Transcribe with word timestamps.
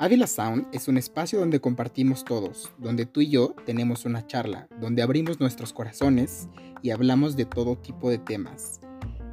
Ávila 0.00 0.26
Sound 0.26 0.66
es 0.72 0.88
un 0.88 0.96
espacio 0.96 1.38
donde 1.38 1.60
compartimos 1.60 2.24
todos, 2.24 2.72
donde 2.78 3.04
tú 3.04 3.20
y 3.20 3.28
yo 3.28 3.54
tenemos 3.66 4.04
una 4.04 4.26
charla, 4.26 4.68
donde 4.80 5.02
abrimos 5.02 5.38
nuestros 5.38 5.72
corazones 5.72 6.48
y 6.82 6.90
hablamos 6.90 7.36
de 7.36 7.44
todo 7.44 7.76
tipo 7.76 8.08
de 8.08 8.18
temas. 8.18 8.80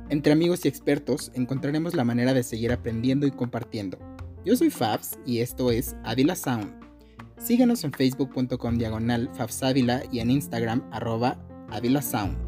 Entre 0.09 0.33
amigos 0.33 0.65
y 0.65 0.67
expertos 0.67 1.31
encontraremos 1.33 1.95
la 1.95 2.03
manera 2.03 2.33
de 2.33 2.43
seguir 2.43 2.71
aprendiendo 2.71 3.25
y 3.25 3.31
compartiendo. 3.31 3.97
Yo 4.43 4.55
soy 4.55 4.69
Fabs 4.69 5.17
y 5.25 5.39
esto 5.39 5.71
es 5.71 5.95
Ávila 6.03 6.35
Sound. 6.35 6.73
Síguenos 7.37 7.83
en 7.83 7.91
facebook.com 7.91 8.77
diagonal 8.77 9.29
Fabsávila 9.33 10.03
y 10.11 10.19
en 10.19 10.29
Instagram 10.29 10.83
arroba 10.91 11.39
Ávila 11.69 12.01
Sound. 12.01 12.44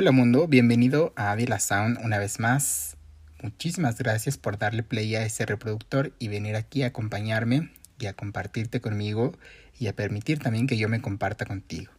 Hola 0.00 0.12
mundo, 0.12 0.46
bienvenido 0.46 1.12
a 1.16 1.32
Ávila 1.32 1.58
Sound 1.58 1.98
una 2.04 2.18
vez 2.18 2.38
más. 2.38 2.96
Muchísimas 3.42 3.98
gracias 3.98 4.38
por 4.38 4.56
darle 4.56 4.84
play 4.84 5.16
a 5.16 5.24
ese 5.24 5.44
reproductor 5.44 6.12
y 6.20 6.28
venir 6.28 6.54
aquí 6.54 6.84
a 6.84 6.86
acompañarme 6.86 7.72
y 7.98 8.06
a 8.06 8.12
compartirte 8.12 8.80
conmigo 8.80 9.36
y 9.76 9.88
a 9.88 9.96
permitir 9.96 10.38
también 10.38 10.68
que 10.68 10.76
yo 10.76 10.88
me 10.88 11.00
comparta 11.00 11.46
contigo. 11.46 11.90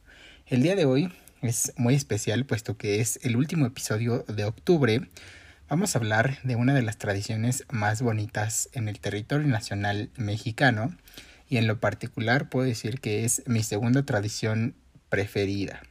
El 0.47 0.63
día 0.63 0.77
de 0.77 0.85
hoy 0.85 1.11
es 1.41 1.73
muy 1.75 1.93
especial 1.93 2.45
puesto 2.45 2.77
que 2.77 3.01
es 3.01 3.19
el 3.23 3.35
último 3.35 3.65
episodio 3.65 4.23
de 4.29 4.45
octubre. 4.45 5.01
Vamos 5.67 5.93
a 5.93 5.99
hablar 5.99 6.39
de 6.43 6.55
una 6.55 6.73
de 6.73 6.83
las 6.83 6.99
tradiciones 6.99 7.65
más 7.69 8.01
bonitas 8.01 8.69
en 8.71 8.87
el 8.87 9.01
territorio 9.01 9.49
nacional 9.49 10.09
mexicano 10.15 10.95
y 11.49 11.57
en 11.57 11.67
lo 11.67 11.81
particular 11.81 12.47
puedo 12.47 12.65
decir 12.65 13.01
que 13.01 13.25
es 13.25 13.43
mi 13.45 13.61
segunda 13.61 14.03
tradición 14.03 14.73
preferida. 15.09 15.81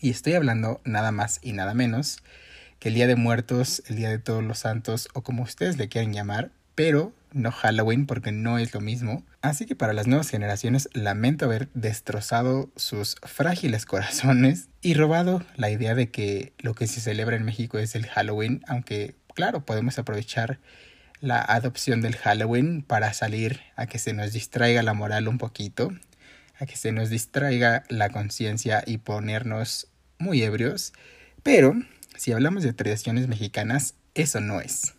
Y 0.00 0.10
estoy 0.10 0.34
hablando 0.34 0.80
nada 0.84 1.12
más 1.12 1.38
y 1.42 1.52
nada 1.52 1.74
menos 1.74 2.18
que 2.78 2.88
el 2.88 2.94
Día 2.94 3.06
de 3.06 3.16
Muertos, 3.16 3.82
el 3.86 3.96
Día 3.96 4.10
de 4.10 4.18
Todos 4.18 4.44
los 4.44 4.58
Santos 4.60 5.08
o 5.14 5.22
como 5.22 5.42
ustedes 5.42 5.78
le 5.78 5.88
quieran 5.88 6.12
llamar, 6.12 6.50
pero 6.74 7.12
no 7.32 7.50
Halloween 7.52 8.06
porque 8.06 8.32
no 8.32 8.58
es 8.58 8.74
lo 8.74 8.80
mismo. 8.80 9.24
Así 9.42 9.66
que 9.66 9.76
para 9.76 9.92
las 9.92 10.06
nuevas 10.06 10.28
generaciones 10.28 10.88
lamento 10.92 11.46
haber 11.46 11.68
destrozado 11.74 12.70
sus 12.76 13.16
frágiles 13.22 13.86
corazones 13.86 14.68
y 14.82 14.94
robado 14.94 15.42
la 15.56 15.70
idea 15.70 15.94
de 15.94 16.10
que 16.10 16.52
lo 16.58 16.74
que 16.74 16.86
se 16.86 17.00
celebra 17.00 17.36
en 17.36 17.44
México 17.44 17.78
es 17.78 17.94
el 17.94 18.06
Halloween, 18.06 18.62
aunque 18.66 19.14
claro, 19.34 19.64
podemos 19.64 19.98
aprovechar 19.98 20.58
la 21.20 21.40
adopción 21.40 22.02
del 22.02 22.16
Halloween 22.16 22.82
para 22.82 23.12
salir 23.12 23.60
a 23.76 23.86
que 23.86 23.98
se 23.98 24.12
nos 24.12 24.32
distraiga 24.32 24.82
la 24.82 24.94
moral 24.94 25.28
un 25.28 25.38
poquito, 25.38 25.92
a 26.58 26.66
que 26.66 26.76
se 26.76 26.92
nos 26.92 27.10
distraiga 27.10 27.84
la 27.88 28.10
conciencia 28.10 28.82
y 28.86 28.98
ponernos 28.98 29.88
muy 30.18 30.42
ebrios, 30.42 30.92
pero 31.42 31.74
si 32.16 32.32
hablamos 32.32 32.62
de 32.62 32.72
tradiciones 32.72 33.28
mexicanas, 33.28 33.94
eso 34.14 34.40
no 34.40 34.60
es. 34.60 34.94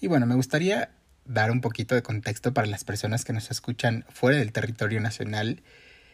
Y 0.00 0.08
bueno, 0.08 0.26
me 0.26 0.34
gustaría 0.34 0.90
dar 1.24 1.50
un 1.50 1.60
poquito 1.60 1.94
de 1.94 2.02
contexto 2.02 2.52
para 2.52 2.66
las 2.66 2.84
personas 2.84 3.24
que 3.24 3.32
nos 3.32 3.50
escuchan 3.50 4.04
fuera 4.10 4.38
del 4.38 4.52
territorio 4.52 5.00
nacional, 5.00 5.62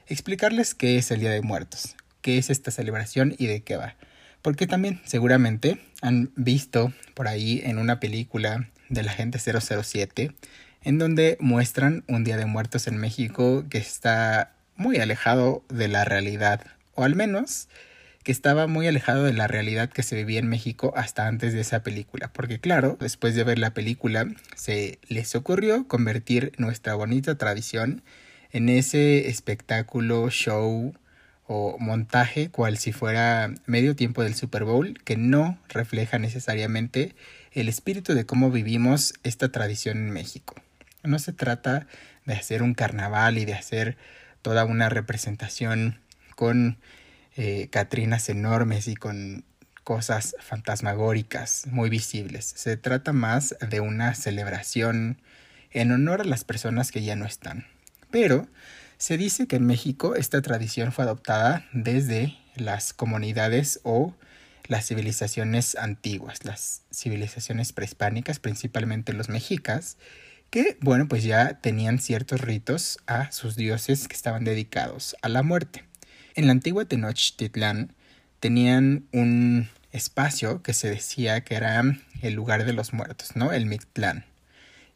explicarles 0.07 0.75
qué 0.75 0.97
es 0.97 1.11
el 1.11 1.21
Día 1.21 1.31
de 1.31 1.43
Muertos, 1.43 1.97
qué 2.21 2.39
es 2.39 2.51
esta 2.51 2.71
celebración 2.71 3.35
y 3.39 3.47
de 3.47 3.63
qué 3.63 3.77
va. 3.77 3.97
Porque 4.41 4.67
también 4.67 5.01
seguramente 5.05 5.81
han 6.01 6.33
visto 6.37 6.93
por 7.15 7.29
ahí 7.29 7.61
en 7.65 7.79
una 7.79 8.01
película 8.01 8.69
de 8.89 9.03
la 9.03 9.13
gente 9.13 9.39
007, 9.39 10.33
en 10.85 10.99
donde 10.99 11.37
muestran 11.41 12.05
un 12.09 12.25
Día 12.25 12.37
de 12.37 12.47
Muertos 12.47 12.87
en 12.87 12.97
México 12.97 13.65
que 13.71 13.79
está 13.79 14.53
muy 14.77 14.99
alejado 14.99 15.65
de 15.69 15.89
la 15.89 16.05
realidad, 16.05 16.61
o 16.95 17.05
al 17.05 17.15
menos 17.15 17.69
que 18.23 18.33
estaba 18.33 18.67
muy 18.67 18.87
alejado 18.87 19.25
de 19.25 19.33
la 19.33 19.49
realidad 19.49 19.91
que 19.91 20.03
se 20.03 20.17
vivía 20.17 20.39
en 20.39 20.49
México 20.49 20.93
hasta 20.97 21.27
antes 21.27 21.53
de 21.53 21.61
esa 21.61 21.83
película, 21.83 22.33
porque 22.33 22.61
claro, 22.61 22.97
después 23.01 23.35
de 23.35 23.45
ver 23.45 23.59
la 23.59 23.75
película 23.75 24.27
se 24.55 24.99
les 25.09 25.35
ocurrió 25.35 25.89
convertir 25.89 26.53
nuestra 26.57 26.95
bonita 26.95 27.37
tradición 27.37 28.03
en 28.53 28.69
ese 28.69 29.29
espectáculo, 29.29 30.31
show 30.31 30.95
o 31.47 31.77
montaje 31.79 32.51
cual 32.51 32.79
si 32.79 32.93
fuera 32.93 33.53
medio 33.67 33.97
tiempo 33.97 34.23
del 34.23 34.35
Super 34.35 34.65
Bowl 34.65 34.99
que 35.05 35.17
no 35.17 35.59
refleja 35.69 36.19
necesariamente 36.19 37.15
el 37.53 37.69
espíritu 37.69 38.15
de 38.15 38.25
cómo 38.25 38.51
vivimos 38.51 39.15
esta 39.25 39.51
tradición 39.51 39.99
en 39.99 40.11
México. 40.11 40.55
No 41.03 41.19
se 41.19 41.33
trata 41.33 41.87
de 42.27 42.35
hacer 42.35 42.63
un 42.63 42.75
carnaval 42.75 43.39
y 43.39 43.45
de 43.45 43.55
hacer 43.55 43.97
toda 44.43 44.65
una 44.65 44.89
representación 44.89 46.01
con 46.37 46.79
eh, 47.37 47.69
catrinas 47.71 48.29
enormes 48.29 48.89
y 48.89 48.95
con 48.95 49.45
cosas 49.85 50.37
fantasmagóricas 50.41 51.67
muy 51.67 51.91
visibles. 51.91 52.53
Se 52.57 52.77
trata 52.77 53.13
más 53.13 53.57
de 53.69 53.81
una 53.81 54.15
celebración 54.15 55.21
en 55.71 55.91
honor 55.93 56.21
a 56.21 56.25
las 56.25 56.45
personas 56.45 56.93
que 56.93 57.03
ya 57.03 57.17
no 57.17 57.25
están. 57.25 57.67
Pero 58.11 58.49
se 58.99 59.17
dice 59.17 59.47
que 59.47 59.57
en 59.57 59.67
México 59.67 60.15
esta 60.15 60.43
tradición 60.43 60.93
fue 60.93 61.05
adoptada 61.05 61.67
desde 61.73 62.37
las 62.55 62.93
comunidades 62.93 63.81
o 63.83 64.15
las 64.69 64.87
civilizaciones 64.87 65.75
antiguas, 65.75 66.45
las 66.45 66.83
civilizaciones 66.93 67.73
prehispánicas, 67.73 68.39
principalmente 68.39 69.13
los 69.13 69.29
mexicas, 69.29 69.97
que, 70.53 70.77
bueno, 70.83 71.09
pues 71.09 71.25
ya 71.25 71.61
tenían 71.63 71.99
ciertos 71.99 72.43
ritos 72.43 72.99
a 73.07 73.33
sus 73.33 73.57
dioses 73.57 74.07
que 74.07 74.15
estaban 74.15 74.45
dedicados 74.45 75.17
a 75.23 75.31
la 75.31 75.43
muerte. 75.43 75.83
En 76.35 76.45
la 76.45 76.53
antigua 76.53 76.85
Tenochtitlán 76.85 77.95
tenían 78.39 79.07
un 79.13 79.71
espacio 79.93 80.63
que 80.63 80.75
se 80.75 80.91
decía 80.91 81.41
que 81.41 81.55
era 81.55 81.83
el 82.21 82.35
lugar 82.35 82.67
de 82.67 82.75
los 82.75 82.93
muertos, 82.93 83.35
¿no? 83.35 83.51
El 83.51 83.65
Mictlán. 83.65 84.27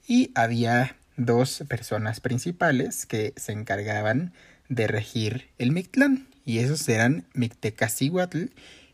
Y 0.06 0.30
había 0.34 0.94
dos 1.16 1.64
personas 1.66 2.20
principales 2.20 3.06
que 3.06 3.32
se 3.36 3.52
encargaban 3.52 4.34
de 4.68 4.88
regir 4.88 5.48
el 5.56 5.72
Mictlán, 5.72 6.28
y 6.44 6.58
esos 6.58 6.86
eran 6.86 7.24
Mictecacihuatl 7.32 8.48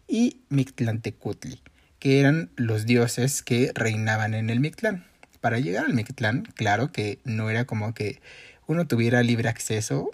y 0.07 0.43
Mictlantecutli, 0.49 1.61
que 1.99 2.21
eran 2.21 2.51
los 2.55 2.87
dioses 2.87 3.43
que 3.43 3.73
reinaban 3.75 4.35
en 4.35 4.49
el 4.49 4.61
Mictlán. 4.61 5.07
Para 5.43 5.59
llegar 5.59 5.85
al 5.85 5.93
Mictlán, 5.93 6.45
claro 6.55 6.91
que 6.91 7.19
no 7.25 7.51
era 7.51 7.67
como 7.67 7.93
que 7.93 8.23
uno 8.67 8.87
tuviera 8.87 9.23
libre 9.23 9.51
acceso 9.51 10.11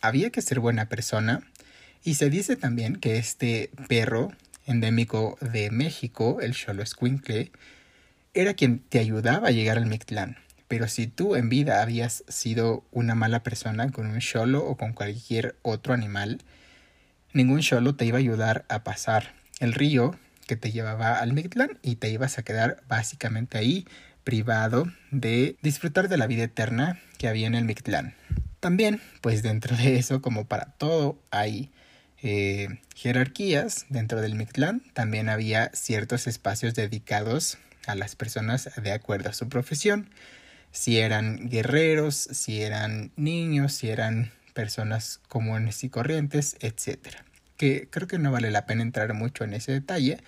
había 0.00 0.30
que 0.30 0.42
ser 0.42 0.60
buena 0.60 0.88
persona 0.88 1.40
y 2.04 2.14
se 2.14 2.30
dice 2.30 2.56
también 2.56 2.96
que 2.96 3.18
este 3.18 3.70
perro 3.88 4.32
endémico 4.66 5.38
de 5.40 5.70
México, 5.70 6.38
el 6.40 6.54
Xolo 6.54 6.82
Escuincle, 6.82 7.50
era 8.34 8.54
quien 8.54 8.80
te 8.80 8.98
ayudaba 8.98 9.48
a 9.48 9.52
llegar 9.52 9.78
al 9.78 9.86
Mictlán. 9.86 10.36
Pero 10.68 10.88
si 10.88 11.06
tú 11.06 11.36
en 11.36 11.48
vida 11.48 11.82
habías 11.82 12.24
sido 12.28 12.84
una 12.90 13.14
mala 13.14 13.42
persona 13.42 13.90
con 13.90 14.06
un 14.06 14.20
Xolo 14.20 14.64
o 14.64 14.76
con 14.76 14.92
cualquier 14.92 15.56
otro 15.62 15.94
animal, 15.94 16.42
ningún 17.32 17.62
Xolo 17.62 17.94
te 17.94 18.04
iba 18.04 18.18
a 18.18 18.20
ayudar 18.20 18.64
a 18.68 18.82
pasar 18.82 19.34
el 19.60 19.72
río 19.72 20.18
que 20.46 20.56
te 20.56 20.72
llevaba 20.72 21.18
al 21.18 21.32
Mictlán 21.32 21.78
y 21.82 21.96
te 21.96 22.10
ibas 22.10 22.38
a 22.38 22.42
quedar 22.42 22.82
básicamente 22.88 23.58
ahí 23.58 23.86
privado 24.26 24.92
de 25.12 25.56
disfrutar 25.62 26.08
de 26.08 26.16
la 26.16 26.26
vida 26.26 26.42
eterna 26.42 27.00
que 27.16 27.28
había 27.28 27.46
en 27.46 27.54
el 27.54 27.64
Mictlán. 27.64 28.12
También, 28.58 29.00
pues 29.20 29.44
dentro 29.44 29.76
de 29.76 29.96
eso, 29.96 30.20
como 30.20 30.46
para 30.46 30.72
todo, 30.72 31.16
hay 31.30 31.70
eh, 32.22 32.80
jerarquías 32.96 33.86
dentro 33.88 34.20
del 34.20 34.34
Mictlán. 34.34 34.82
También 34.94 35.28
había 35.28 35.70
ciertos 35.74 36.26
espacios 36.26 36.74
dedicados 36.74 37.58
a 37.86 37.94
las 37.94 38.16
personas 38.16 38.68
de 38.76 38.90
acuerdo 38.90 39.30
a 39.30 39.32
su 39.32 39.48
profesión. 39.48 40.10
Si 40.72 40.98
eran 40.98 41.48
guerreros, 41.48 42.16
si 42.16 42.62
eran 42.62 43.12
niños, 43.14 43.74
si 43.74 43.90
eran 43.90 44.32
personas 44.54 45.20
comunes 45.28 45.84
y 45.84 45.88
corrientes, 45.88 46.56
etc. 46.58 47.18
Que 47.56 47.86
creo 47.88 48.08
que 48.08 48.18
no 48.18 48.32
vale 48.32 48.50
la 48.50 48.66
pena 48.66 48.82
entrar 48.82 49.14
mucho 49.14 49.44
en 49.44 49.54
ese 49.54 49.70
detalle 49.70 50.18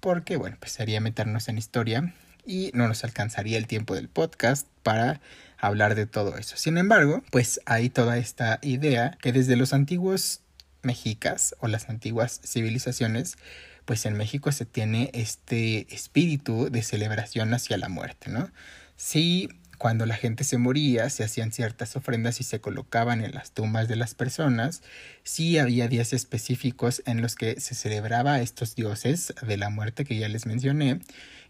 porque, 0.00 0.36
bueno, 0.36 0.58
pues 0.60 0.72
sería 0.72 1.00
meternos 1.00 1.48
en 1.48 1.56
historia 1.56 2.12
y 2.46 2.70
no 2.74 2.88
nos 2.88 3.04
alcanzaría 3.04 3.58
el 3.58 3.66
tiempo 3.66 3.94
del 3.94 4.08
podcast 4.08 4.66
para 4.82 5.20
hablar 5.58 5.94
de 5.94 6.06
todo 6.06 6.36
eso. 6.36 6.56
Sin 6.56 6.78
embargo, 6.78 7.22
pues 7.30 7.60
hay 7.66 7.90
toda 7.90 8.18
esta 8.18 8.58
idea 8.62 9.18
que 9.20 9.32
desde 9.32 9.56
los 9.56 9.72
antiguos 9.72 10.40
mexicas 10.82 11.56
o 11.58 11.68
las 11.68 11.88
antiguas 11.88 12.40
civilizaciones, 12.44 13.36
pues 13.84 14.06
en 14.06 14.14
México 14.16 14.52
se 14.52 14.64
tiene 14.64 15.10
este 15.12 15.92
espíritu 15.94 16.70
de 16.70 16.82
celebración 16.82 17.52
hacia 17.54 17.76
la 17.76 17.88
muerte, 17.88 18.30
¿no? 18.30 18.50
Sí, 18.96 19.48
cuando 19.78 20.06
la 20.06 20.16
gente 20.16 20.44
se 20.44 20.58
moría, 20.58 21.10
se 21.10 21.24
hacían 21.24 21.52
ciertas 21.52 21.96
ofrendas 21.96 22.40
y 22.40 22.44
se 22.44 22.60
colocaban 22.60 23.22
en 23.22 23.32
las 23.32 23.52
tumbas 23.52 23.88
de 23.88 23.96
las 23.96 24.14
personas, 24.14 24.82
sí 25.22 25.58
había 25.58 25.88
días 25.88 26.12
específicos 26.12 27.02
en 27.06 27.20
los 27.22 27.36
que 27.36 27.60
se 27.60 27.74
celebraba 27.74 28.34
a 28.34 28.40
estos 28.40 28.74
dioses 28.74 29.34
de 29.46 29.56
la 29.56 29.70
muerte 29.70 30.04
que 30.04 30.18
ya 30.18 30.28
les 30.28 30.46
mencioné, 30.46 31.00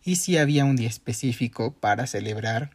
y 0.05 0.17
sí 0.17 0.37
había 0.39 0.65
un 0.65 0.77
día 0.77 0.89
específico 0.89 1.73
para 1.73 2.07
celebrar 2.07 2.71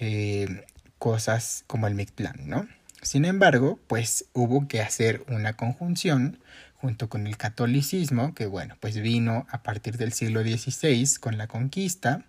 eh, 0.00 0.64
cosas 0.98 1.64
como 1.66 1.86
el 1.86 1.94
Mictlán, 1.94 2.48
¿no? 2.48 2.66
Sin 3.02 3.24
embargo, 3.24 3.80
pues 3.88 4.26
hubo 4.32 4.68
que 4.68 4.80
hacer 4.80 5.24
una 5.28 5.54
conjunción 5.54 6.38
junto 6.74 7.08
con 7.08 7.26
el 7.26 7.36
catolicismo, 7.36 8.34
que 8.34 8.46
bueno, 8.46 8.76
pues 8.80 9.00
vino 9.00 9.46
a 9.50 9.62
partir 9.62 9.98
del 9.98 10.12
siglo 10.12 10.42
XVI 10.42 11.16
con 11.20 11.38
la 11.38 11.46
conquista, 11.46 12.24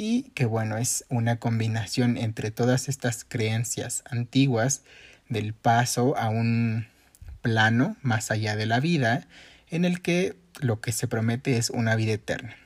y 0.00 0.22
que 0.34 0.46
bueno, 0.46 0.78
es 0.78 1.04
una 1.10 1.36
combinación 1.36 2.16
entre 2.16 2.50
todas 2.50 2.88
estas 2.88 3.26
creencias 3.28 4.02
antiguas 4.08 4.80
del 5.28 5.52
paso 5.52 6.16
a 6.16 6.30
un 6.30 6.86
plano 7.42 7.98
más 8.00 8.30
allá 8.30 8.56
de 8.56 8.64
la 8.64 8.80
vida, 8.80 9.28
en 9.68 9.84
el 9.84 10.00
que 10.00 10.36
lo 10.58 10.80
que 10.80 10.92
se 10.92 11.06
promete 11.06 11.58
es 11.58 11.68
una 11.68 11.96
vida 11.96 12.12
eterna. 12.12 12.56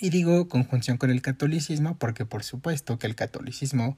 Y 0.00 0.10
digo 0.10 0.48
conjunción 0.48 0.96
con 0.96 1.12
el 1.12 1.22
catolicismo 1.22 1.96
porque 1.98 2.24
por 2.24 2.42
supuesto 2.42 2.98
que 2.98 3.06
el 3.06 3.14
catolicismo 3.14 3.96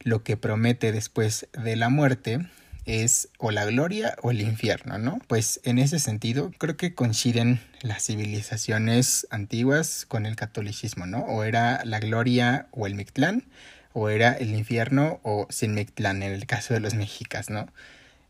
lo 0.00 0.22
que 0.22 0.38
promete 0.38 0.92
después 0.92 1.48
de 1.52 1.76
la 1.76 1.90
muerte 1.90 2.46
es 2.84 3.28
o 3.38 3.50
la 3.50 3.64
gloria 3.64 4.16
o 4.22 4.30
el 4.30 4.40
infierno, 4.40 4.98
¿no? 4.98 5.20
Pues 5.26 5.60
en 5.64 5.78
ese 5.78 5.98
sentido 5.98 6.50
creo 6.58 6.76
que 6.76 6.94
coinciden 6.94 7.60
las 7.82 8.06
civilizaciones 8.06 9.26
antiguas 9.30 10.06
con 10.06 10.26
el 10.26 10.36
catolicismo, 10.36 11.06
¿no? 11.06 11.20
O 11.20 11.44
era 11.44 11.84
la 11.84 12.00
gloria 12.00 12.68
o 12.72 12.86
el 12.86 12.94
Mictlán, 12.94 13.44
o 13.92 14.08
era 14.08 14.32
el 14.32 14.54
infierno 14.54 15.20
o 15.22 15.46
sin 15.50 15.74
Mictlán 15.74 16.22
en 16.22 16.32
el 16.32 16.46
caso 16.46 16.74
de 16.74 16.80
los 16.80 16.94
mexicas, 16.94 17.50
¿no? 17.50 17.66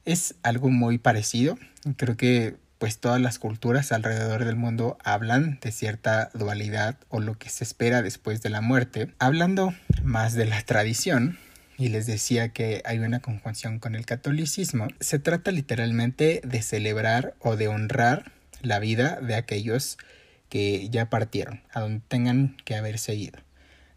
Es 0.05 0.35
algo 0.43 0.71
muy 0.71 0.99
parecido, 0.99 1.59
creo 1.97 2.17
que 2.17 2.57
pues 2.79 2.99
todas 2.99 3.21
las 3.21 3.39
culturas 3.39 3.93
alrededor 3.93 4.47
del 4.47 4.57
mundo 4.57 4.97
hablan 5.05 5.59
de 5.61 5.71
cierta 5.71 6.31
dualidad 6.33 6.97
o 7.11 7.21
lo 7.21 7.37
que 7.37 7.51
se 7.51 7.63
espera 7.63 8.01
después 8.01 8.41
de 8.41 8.49
la 8.49 8.63
muerte. 8.63 9.13
Hablando 9.19 9.75
más 10.03 10.33
de 10.33 10.47
la 10.47 10.63
tradición, 10.63 11.39
y 11.81 11.89
les 11.89 12.05
decía 12.05 12.51
que 12.51 12.83
hay 12.85 12.99
una 12.99 13.21
conjunción 13.21 13.79
con 13.79 13.95
el 13.95 14.05
catolicismo, 14.05 14.89
se 15.01 15.19
trata 15.19 15.51
literalmente 15.51 16.43
de 16.45 16.61
celebrar 16.61 17.35
o 17.41 17.57
de 17.57 17.69
honrar 17.69 18.33
la 18.61 18.79
vida 18.79 19.19
de 19.23 19.35
aquellos 19.35 19.97
que 20.51 20.91
ya 20.91 21.09
partieron, 21.09 21.63
a 21.73 21.81
donde 21.81 22.03
tengan 22.07 22.55
que 22.67 22.77
haberse 22.77 23.15
ido, 23.15 23.39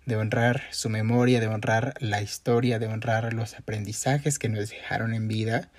de 0.06 0.16
honrar 0.16 0.64
su 0.72 0.88
memoria, 0.88 1.42
de 1.42 1.48
honrar 1.48 1.96
la 2.00 2.22
historia, 2.22 2.80
de 2.80 2.88
honrar 2.88 3.34
los 3.34 3.54
aprendizajes 3.56 4.40
que 4.40 4.48
nos 4.48 4.70
dejaron 4.70 5.14
en 5.14 5.28
vida. 5.28 5.70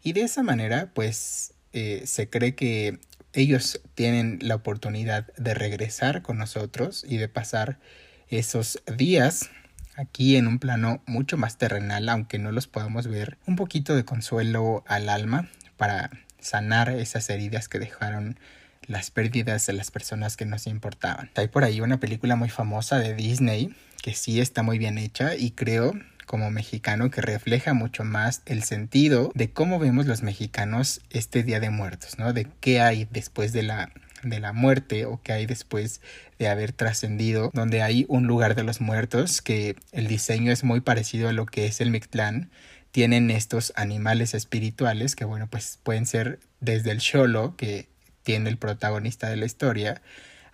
Y 0.00 0.12
de 0.12 0.20
esa 0.20 0.44
manera 0.44 0.92
pues 0.94 1.54
eh, 1.72 2.02
se 2.04 2.30
cree 2.30 2.54
que 2.54 3.00
ellos 3.32 3.80
tienen 3.96 4.38
la 4.42 4.54
oportunidad 4.54 5.26
de 5.34 5.54
regresar 5.54 6.22
con 6.22 6.38
nosotros 6.38 7.04
y 7.08 7.16
de 7.16 7.28
pasar 7.28 7.80
esos 8.28 8.80
días 8.96 9.50
aquí 9.98 10.36
en 10.36 10.46
un 10.46 10.58
plano 10.58 11.02
mucho 11.06 11.36
más 11.36 11.58
terrenal, 11.58 12.08
aunque 12.08 12.38
no 12.38 12.52
los 12.52 12.68
podamos 12.68 13.08
ver, 13.08 13.36
un 13.46 13.56
poquito 13.56 13.96
de 13.96 14.04
consuelo 14.04 14.84
al 14.86 15.08
alma 15.08 15.48
para 15.76 16.10
sanar 16.38 16.88
esas 16.90 17.28
heridas 17.28 17.68
que 17.68 17.80
dejaron 17.80 18.38
las 18.86 19.10
pérdidas 19.10 19.66
de 19.66 19.72
las 19.74 19.90
personas 19.90 20.36
que 20.36 20.46
nos 20.46 20.66
importaban. 20.66 21.30
Hay 21.34 21.48
por 21.48 21.64
ahí 21.64 21.80
una 21.80 22.00
película 22.00 22.36
muy 22.36 22.48
famosa 22.48 22.98
de 22.98 23.14
Disney 23.14 23.74
que 24.02 24.14
sí 24.14 24.40
está 24.40 24.62
muy 24.62 24.78
bien 24.78 24.98
hecha 24.98 25.34
y 25.34 25.50
creo 25.50 25.92
como 26.26 26.50
mexicano 26.50 27.10
que 27.10 27.20
refleja 27.20 27.74
mucho 27.74 28.04
más 28.04 28.42
el 28.46 28.62
sentido 28.62 29.32
de 29.34 29.50
cómo 29.50 29.78
vemos 29.78 30.06
los 30.06 30.22
mexicanos 30.22 31.00
este 31.10 31.42
Día 31.42 31.58
de 31.58 31.70
Muertos, 31.70 32.18
¿no? 32.18 32.32
De 32.32 32.46
qué 32.60 32.80
hay 32.80 33.08
después 33.10 33.52
de 33.52 33.62
la 33.64 33.90
de 34.22 34.40
la 34.40 34.52
muerte 34.52 35.06
o 35.06 35.20
que 35.22 35.32
hay 35.32 35.46
después 35.46 36.00
de 36.38 36.48
haber 36.48 36.72
trascendido, 36.72 37.50
donde 37.54 37.82
hay 37.82 38.06
un 38.08 38.26
lugar 38.26 38.54
de 38.54 38.64
los 38.64 38.80
muertos 38.80 39.42
que 39.42 39.76
el 39.92 40.06
diseño 40.06 40.52
es 40.52 40.64
muy 40.64 40.80
parecido 40.80 41.28
a 41.28 41.32
lo 41.32 41.46
que 41.46 41.66
es 41.66 41.80
el 41.80 41.90
Mictlán. 41.90 42.50
Tienen 42.90 43.30
estos 43.30 43.72
animales 43.76 44.34
espirituales 44.34 45.14
que, 45.14 45.24
bueno, 45.24 45.48
pues 45.48 45.78
pueden 45.82 46.06
ser 46.06 46.40
desde 46.60 46.90
el 46.90 47.00
Xolo, 47.00 47.56
que 47.56 47.88
tiene 48.22 48.50
el 48.50 48.58
protagonista 48.58 49.28
de 49.28 49.36
la 49.36 49.46
historia, 49.46 50.02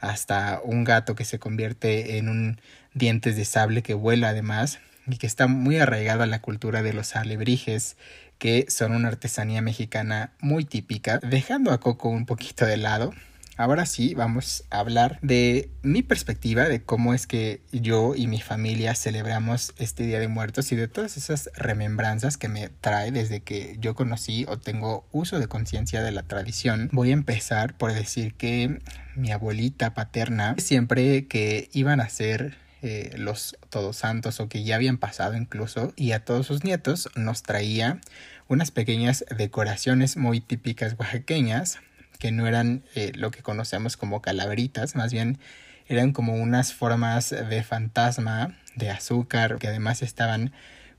hasta 0.00 0.60
un 0.62 0.84
gato 0.84 1.14
que 1.14 1.24
se 1.24 1.38
convierte 1.38 2.18
en 2.18 2.28
un 2.28 2.60
dientes 2.92 3.36
de 3.36 3.44
sable 3.44 3.82
que 3.82 3.94
vuela 3.94 4.28
además 4.28 4.78
y 5.06 5.16
que 5.16 5.26
está 5.26 5.46
muy 5.46 5.78
arraigado 5.78 6.22
a 6.22 6.26
la 6.26 6.40
cultura 6.40 6.82
de 6.82 6.92
los 6.92 7.16
alebrijes 7.16 7.96
que 8.38 8.66
son 8.68 8.92
una 8.92 9.08
artesanía 9.08 9.62
mexicana 9.62 10.32
muy 10.40 10.64
típica, 10.64 11.18
dejando 11.18 11.72
a 11.72 11.80
Coco 11.80 12.08
un 12.08 12.26
poquito 12.26 12.66
de 12.66 12.76
lado, 12.76 13.14
Ahora 13.56 13.86
sí, 13.86 14.14
vamos 14.14 14.64
a 14.70 14.80
hablar 14.80 15.20
de 15.22 15.70
mi 15.82 16.02
perspectiva 16.02 16.64
de 16.64 16.82
cómo 16.82 17.14
es 17.14 17.28
que 17.28 17.62
yo 17.70 18.16
y 18.16 18.26
mi 18.26 18.40
familia 18.40 18.96
celebramos 18.96 19.74
este 19.78 20.04
Día 20.04 20.18
de 20.18 20.26
Muertos 20.26 20.72
y 20.72 20.76
de 20.76 20.88
todas 20.88 21.16
esas 21.16 21.50
remembranzas 21.54 22.36
que 22.36 22.48
me 22.48 22.68
trae 22.68 23.12
desde 23.12 23.42
que 23.42 23.76
yo 23.78 23.94
conocí 23.94 24.44
o 24.48 24.58
tengo 24.58 25.06
uso 25.12 25.38
de 25.38 25.46
conciencia 25.46 26.02
de 26.02 26.10
la 26.10 26.24
tradición. 26.24 26.88
Voy 26.90 27.10
a 27.10 27.14
empezar 27.14 27.78
por 27.78 27.92
decir 27.92 28.34
que 28.34 28.80
mi 29.14 29.30
abuelita 29.30 29.94
paterna 29.94 30.56
siempre 30.58 31.28
que 31.28 31.68
iban 31.72 32.00
a 32.00 32.08
ser 32.08 32.56
eh, 32.82 33.14
los 33.16 33.56
todos 33.70 33.96
santos 33.96 34.40
o 34.40 34.48
que 34.48 34.64
ya 34.64 34.74
habían 34.74 34.98
pasado 34.98 35.36
incluso 35.36 35.92
y 35.94 36.10
a 36.10 36.24
todos 36.24 36.48
sus 36.48 36.64
nietos 36.64 37.08
nos 37.14 37.44
traía 37.44 38.00
unas 38.48 38.72
pequeñas 38.72 39.24
decoraciones 39.34 40.16
muy 40.16 40.40
típicas 40.40 40.96
oaxaqueñas 40.98 41.78
que 42.18 42.32
no 42.32 42.46
eran 42.46 42.84
eh, 42.94 43.12
lo 43.14 43.30
que 43.30 43.42
conocemos 43.42 43.96
como 43.96 44.22
calaveritas, 44.22 44.94
más 44.96 45.12
bien 45.12 45.38
eran 45.86 46.12
como 46.12 46.34
unas 46.34 46.72
formas 46.72 47.30
de 47.30 47.62
fantasma 47.62 48.56
de 48.74 48.90
azúcar 48.90 49.58
que 49.58 49.68
además 49.68 50.02
estaban 50.02 50.52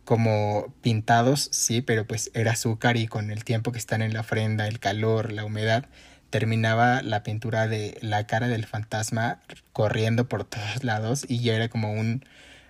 como 0.03 0.73
pintados, 0.81 1.49
sí, 1.51 1.81
pero 1.81 2.05
pues 2.05 2.29
era 2.35 2.51
azúcar 2.51 2.95
y 2.95 3.07
con 3.07 3.31
el 3.31 3.43
tiempo 3.43 3.71
que 3.71 3.79
están 3.79 4.01
en 4.03 4.13
la 4.13 4.21
ofrenda, 4.21 4.67
el 4.67 4.79
calor, 4.79 5.31
la 5.31 5.43
humedad, 5.43 5.85
terminaba 6.29 7.01
la 7.01 7.23
pintura 7.23 7.67
de 7.67 7.97
la 8.01 8.27
cara 8.27 8.47
del 8.47 8.65
fantasma 8.65 9.39
corriendo 9.73 10.27
por 10.27 10.43
todos 10.43 10.83
lados 10.83 11.25
y 11.27 11.39
ya 11.39 11.55
era 11.55 11.69
como 11.69 11.93
un 11.93 12.23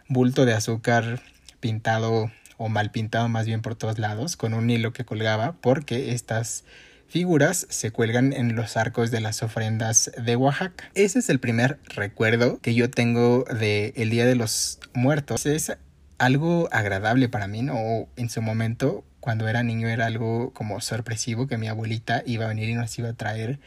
bulto 0.08 0.46
de 0.46 0.54
azúcar 0.54 1.22
pintado 1.60 2.32
o 2.58 2.70
mal 2.70 2.92
pintado 2.92 3.28
más 3.28 3.46
bien 3.46 3.62
por 3.62 3.76
todos 3.76 4.00
lados 4.00 4.38
con 4.38 4.54
un 4.54 4.70
hilo 4.70 4.94
que 4.94 5.04
colgaba 5.04 5.54
porque 5.62 6.14
estas 6.14 6.64
figuras 7.08 7.68
se 7.70 7.92
cuelgan 7.92 8.34
en 8.34 8.56
los 8.56 8.78
arcos 8.78 9.12
de 9.12 9.22
las 9.22 9.44
ofrendas 9.44 10.12
de 10.18 10.36
Oaxaca. 10.36 10.90
Ese 10.94 11.20
es 11.20 11.30
el 11.30 11.40
primer 11.40 11.80
recuerdo 11.86 12.60
que 12.60 12.74
yo 12.74 12.90
tengo 12.90 13.44
del 13.44 13.94
el 13.96 14.10
Día 14.10 14.26
de 14.26 14.36
los 14.36 14.80
Muertos. 14.94 15.46
Es 15.46 15.76
algo 16.18 16.70
agradable 16.72 17.30
para 17.30 17.48
mí, 17.48 17.62
¿no? 17.62 18.08
En 18.16 18.30
su 18.30 18.42
momento, 18.42 19.04
cuando 19.20 19.48
era 19.48 19.64
niño, 19.64 19.88
era 19.88 20.06
algo 20.06 20.52
como 20.54 20.82
sorpresivo 20.82 21.48
que 21.48 21.58
mi 21.58 21.68
abuelita 21.68 22.24
iba 22.26 22.46
a 22.46 22.50
venir 22.50 22.70
y 22.70 22.76
nos 22.76 22.98
iba 22.98 23.10
a 23.10 23.14
traer 23.14 23.60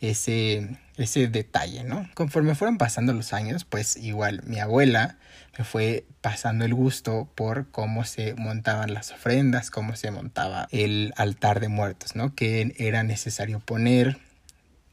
ese, 0.00 0.76
ese 0.96 1.28
detalle, 1.28 1.84
¿no? 1.84 2.08
Conforme 2.14 2.54
fueron 2.54 2.78
pasando 2.78 3.12
los 3.12 3.32
años, 3.32 3.64
pues 3.64 3.96
igual 3.96 4.42
mi 4.44 4.60
abuela 4.60 5.18
me 5.58 5.64
fue 5.64 6.06
pasando 6.20 6.64
el 6.64 6.74
gusto 6.74 7.28
por 7.34 7.70
cómo 7.70 8.04
se 8.04 8.34
montaban 8.34 8.94
las 8.94 9.12
ofrendas, 9.12 9.70
cómo 9.70 9.96
se 9.96 10.10
montaba 10.10 10.68
el 10.70 11.12
altar 11.16 11.60
de 11.60 11.68
muertos, 11.68 12.16
¿no? 12.16 12.34
Que 12.34 12.74
era 12.78 13.02
necesario 13.02 13.60
poner 13.60 14.18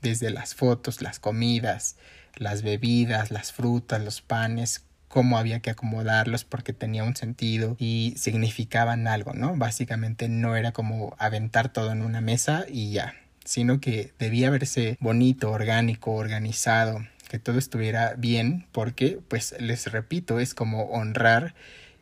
desde 0.01 0.29
las 0.29 0.55
fotos, 0.55 1.01
las 1.01 1.19
comidas, 1.19 1.95
las 2.35 2.61
bebidas, 2.61 3.31
las 3.31 3.51
frutas, 3.51 4.03
los 4.03 4.21
panes, 4.21 4.83
cómo 5.07 5.37
había 5.37 5.59
que 5.59 5.69
acomodarlos 5.69 6.45
porque 6.45 6.73
tenía 6.73 7.03
un 7.03 7.15
sentido 7.15 7.75
y 7.77 8.13
significaban 8.17 9.07
algo, 9.07 9.33
¿no? 9.33 9.55
Básicamente 9.55 10.29
no 10.29 10.55
era 10.55 10.71
como 10.71 11.15
aventar 11.19 11.71
todo 11.71 11.91
en 11.91 12.01
una 12.01 12.21
mesa 12.21 12.65
y 12.69 12.91
ya, 12.91 13.13
sino 13.43 13.79
que 13.79 14.13
debía 14.19 14.49
verse 14.49 14.97
bonito, 14.99 15.51
orgánico, 15.51 16.13
organizado, 16.13 17.05
que 17.31 17.39
todo 17.39 17.57
estuviera 17.57 18.15
bien, 18.17 18.65
porque, 18.73 19.21
pues, 19.29 19.55
les 19.57 19.89
repito, 19.89 20.41
es 20.41 20.53
como 20.53 20.87
honrar 20.87 21.55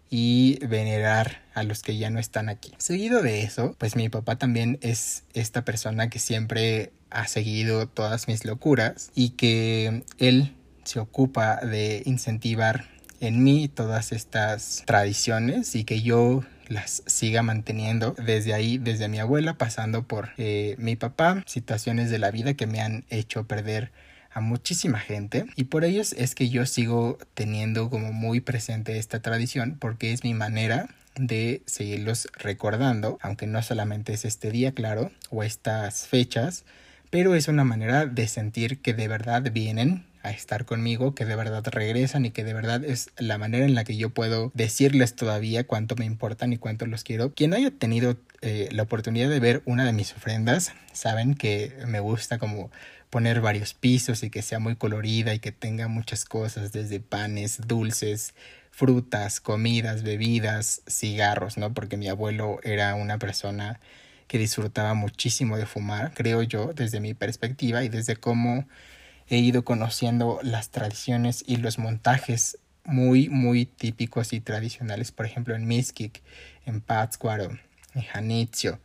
y 0.09 0.57
venerar 0.65 1.43
a 1.53 1.61
los 1.61 1.83
que 1.83 1.99
ya 1.99 2.09
no 2.09 2.19
están 2.19 2.49
aquí. 2.49 2.73
Seguido 2.79 3.21
de 3.21 3.43
eso, 3.43 3.75
pues 3.77 3.95
mi 3.95 4.09
papá 4.09 4.37
también 4.37 4.79
es 4.81 5.25
esta 5.35 5.63
persona 5.63 6.09
que 6.09 6.17
siempre 6.17 6.91
ha 7.11 7.27
seguido 7.27 7.87
todas 7.87 8.27
mis 8.27 8.43
locuras 8.43 9.11
y 9.13 9.29
que 9.31 10.01
él 10.17 10.55
se 10.83 10.99
ocupa 10.99 11.57
de 11.57 12.01
incentivar 12.07 12.87
en 13.19 13.43
mí 13.43 13.67
todas 13.67 14.11
estas 14.11 14.81
tradiciones 14.87 15.75
y 15.75 15.83
que 15.83 16.01
yo 16.01 16.43
las 16.69 17.03
siga 17.05 17.43
manteniendo 17.43 18.15
desde 18.17 18.55
ahí, 18.55 18.79
desde 18.79 19.09
mi 19.09 19.19
abuela, 19.19 19.59
pasando 19.59 20.07
por 20.07 20.29
eh, 20.39 20.73
mi 20.79 20.95
papá, 20.95 21.43
situaciones 21.45 22.09
de 22.09 22.17
la 22.17 22.31
vida 22.31 22.55
que 22.55 22.65
me 22.65 22.81
han 22.81 23.05
hecho 23.11 23.43
perder 23.43 23.91
a 24.31 24.41
muchísima 24.41 24.99
gente. 24.99 25.45
Y 25.55 25.65
por 25.65 25.83
ellos 25.83 26.13
es 26.13 26.35
que 26.35 26.49
yo 26.49 26.65
sigo 26.65 27.17
teniendo 27.33 27.89
como 27.89 28.13
muy 28.13 28.41
presente 28.41 28.97
esta 28.97 29.21
tradición 29.21 29.77
porque 29.79 30.13
es 30.13 30.23
mi 30.23 30.33
manera 30.33 30.89
de 31.15 31.61
seguirlos 31.65 32.29
recordando, 32.33 33.17
aunque 33.21 33.47
no 33.47 33.61
solamente 33.61 34.13
es 34.13 34.25
este 34.25 34.51
día, 34.51 34.71
claro, 34.71 35.11
o 35.29 35.43
estas 35.43 36.07
fechas, 36.07 36.65
pero 37.09 37.35
es 37.35 37.47
una 37.47 37.63
manera 37.63 38.05
de 38.05 38.27
sentir 38.27 38.81
que 38.81 38.93
de 38.93 39.07
verdad 39.07 39.51
vienen 39.51 40.05
a 40.21 40.31
estar 40.31 40.65
conmigo, 40.65 41.15
que 41.15 41.25
de 41.25 41.35
verdad 41.35 41.63
regresan 41.67 42.25
y 42.25 42.31
que 42.31 42.43
de 42.43 42.53
verdad 42.53 42.83
es 42.83 43.09
la 43.17 43.37
manera 43.37 43.65
en 43.65 43.75
la 43.75 43.83
que 43.83 43.95
yo 43.95 44.09
puedo 44.09 44.51
decirles 44.53 45.15
todavía 45.15 45.65
cuánto 45.65 45.95
me 45.95 46.05
importan 46.05 46.51
y 46.53 46.57
cuánto 46.57 46.85
los 46.85 47.03
quiero. 47.03 47.33
Quien 47.33 47.53
haya 47.53 47.71
tenido 47.71 48.17
eh, 48.41 48.69
la 48.71 48.83
oportunidad 48.83 49.29
de 49.29 49.39
ver 49.39 49.61
una 49.65 49.85
de 49.85 49.93
mis 49.93 50.13
ofrendas, 50.13 50.73
saben 50.93 51.35
que 51.35 51.73
me 51.87 51.99
gusta 51.99 52.37
como 52.37 52.69
poner 53.09 53.41
varios 53.41 53.73
pisos 53.73 54.23
y 54.23 54.29
que 54.29 54.41
sea 54.41 54.59
muy 54.59 54.75
colorida 54.75 55.33
y 55.33 55.39
que 55.39 55.51
tenga 55.51 55.87
muchas 55.87 56.25
cosas, 56.25 56.71
desde 56.71 56.99
panes, 56.99 57.61
dulces, 57.67 58.33
frutas, 58.71 59.39
comidas, 59.39 60.03
bebidas, 60.03 60.81
cigarros, 60.87 61.57
¿no? 61.57 61.73
Porque 61.73 61.97
mi 61.97 62.07
abuelo 62.07 62.59
era 62.63 62.95
una 62.95 63.17
persona 63.17 63.79
que 64.27 64.37
disfrutaba 64.37 64.93
muchísimo 64.93 65.57
de 65.57 65.65
fumar, 65.65 66.13
creo 66.13 66.43
yo, 66.43 66.71
desde 66.73 66.99
mi 66.99 67.15
perspectiva 67.15 67.83
y 67.83 67.89
desde 67.89 68.15
cómo 68.15 68.67
he 69.29 69.37
ido 69.37 69.63
conociendo 69.63 70.39
las 70.43 70.69
tradiciones 70.69 71.43
y 71.47 71.57
los 71.57 71.77
montajes 71.77 72.57
muy, 72.83 73.29
muy 73.29 73.65
típicos 73.65 74.33
y 74.33 74.41
tradicionales, 74.41 75.11
por 75.11 75.25
ejemplo, 75.25 75.55
en 75.55 75.67
Miskik, 75.67 76.21
en 76.65 76.81
Pátzcuaro, 76.81 77.57
en 77.93 78.01
Janitzio, 78.01 78.79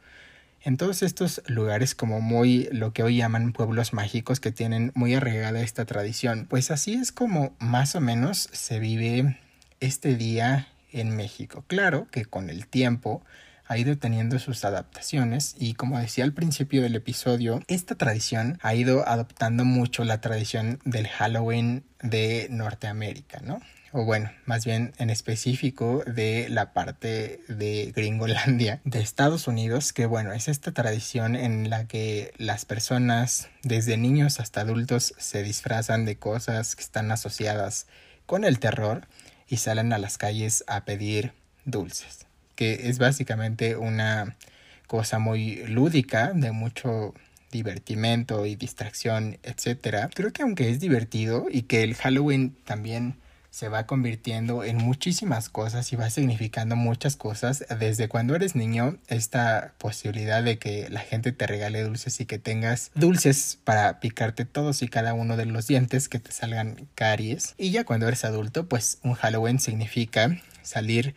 en 0.62 0.76
todos 0.76 1.02
estos 1.02 1.42
lugares 1.46 1.94
como 1.94 2.20
muy 2.20 2.68
lo 2.72 2.92
que 2.92 3.02
hoy 3.02 3.18
llaman 3.18 3.52
pueblos 3.52 3.92
mágicos 3.92 4.40
que 4.40 4.52
tienen 4.52 4.92
muy 4.94 5.14
arraigada 5.14 5.60
esta 5.60 5.84
tradición. 5.84 6.46
Pues 6.48 6.70
así 6.70 6.94
es 6.94 7.12
como 7.12 7.54
más 7.58 7.94
o 7.94 8.00
menos 8.00 8.48
se 8.52 8.78
vive 8.78 9.38
este 9.80 10.16
día 10.16 10.68
en 10.92 11.14
México. 11.16 11.64
Claro 11.66 12.08
que 12.10 12.24
con 12.24 12.48
el 12.48 12.66
tiempo 12.66 13.22
ha 13.66 13.78
ido 13.78 13.97
teniendo 13.97 14.38
sus 14.38 14.64
adaptaciones 14.64 15.54
y 15.59 15.75
como 15.75 15.99
decía 15.99 16.25
al 16.25 16.33
principio 16.33 16.83
del 16.83 16.94
episodio, 16.94 17.61
esta 17.66 17.94
tradición 17.94 18.59
ha 18.62 18.75
ido 18.75 19.09
adoptando 19.09 19.64
mucho 19.64 20.04
la 20.04 20.21
tradición 20.21 20.80
del 20.85 21.09
Halloween 21.09 21.85
de 22.02 22.49
Norteamérica, 22.50 23.40
¿no? 23.40 23.61
o 23.97 24.04
bueno, 24.04 24.28
más 24.44 24.64
bien 24.64 24.92
en 24.99 25.09
específico 25.09 26.02
de 26.04 26.49
la 26.49 26.73
parte 26.73 27.40
de 27.47 27.92
Gringolandia 27.94 28.80
de 28.85 29.00
Estados 29.00 29.47
Unidos, 29.47 29.92
que 29.92 30.06
bueno, 30.06 30.33
es 30.33 30.49
esta 30.49 30.73
tradición 30.73 31.37
en 31.37 31.71
la 31.71 31.87
que 31.87 32.33
las 32.37 32.64
personas, 32.64 33.50
desde 33.62 33.97
niños 33.97 34.40
hasta 34.40 34.62
adultos, 34.62 35.14
se 35.16 35.44
disfrazan 35.44 36.06
de 36.06 36.16
cosas 36.16 36.75
que 36.75 36.83
están 36.83 37.12
asociadas 37.12 37.87
con 38.26 38.44
el 38.44 38.59
terror 38.59 39.06
y 39.47 39.59
salen 39.59 39.92
a 39.92 39.99
las 39.99 40.18
calles 40.18 40.64
a 40.66 40.85
pedir 40.85 41.33
dulces 41.64 42.26
que 42.54 42.88
es 42.88 42.99
básicamente 42.99 43.76
una 43.76 44.37
cosa 44.87 45.18
muy 45.18 45.64
lúdica, 45.66 46.32
de 46.34 46.52
mucho 46.52 47.14
divertimento 47.50 48.46
y 48.46 48.56
distracción, 48.56 49.38
etc. 49.42 50.11
Creo 50.14 50.32
que 50.32 50.42
aunque 50.42 50.70
es 50.70 50.80
divertido 50.80 51.46
y 51.50 51.62
que 51.62 51.82
el 51.82 51.94
Halloween 51.94 52.56
también 52.64 53.16
se 53.54 53.68
va 53.68 53.87
convirtiendo 53.87 54.64
en 54.64 54.78
muchísimas 54.78 55.49
cosas 55.49 55.92
y 55.92 55.96
va 55.96 56.11
significando 56.11 56.75
muchas 56.75 57.14
cosas. 57.14 57.64
Desde 57.78 58.08
cuando 58.08 58.34
eres 58.34 58.56
niño, 58.56 58.99
esta 59.06 59.75
posibilidad 59.78 60.42
de 60.42 60.58
que 60.58 60.88
la 60.90 60.99
gente 60.99 61.30
te 61.30 61.46
regale 61.46 61.84
dulces 61.84 62.20
y 62.20 62.26
que 62.26 62.40
tengas 62.40 62.90
dulces 62.96 63.61
para 63.62 64.00
picarte 64.00 64.44
todos 64.44 64.82
y 64.82 64.88
cada 64.88 65.14
uno 65.14 65.37
de 65.37 65.46
los 65.46 65.68
dientes, 65.68 66.08
que 66.08 66.18
te 66.18 66.32
salgan 66.32 66.88
caries. 66.96 67.54
Y 67.56 67.70
ya 67.70 67.84
cuando 67.84 68.08
eres 68.08 68.25
adulto, 68.25 68.68
pues 68.68 68.99
un 69.04 69.14
Halloween 69.14 69.61
significa 69.61 70.37
salir 70.62 71.14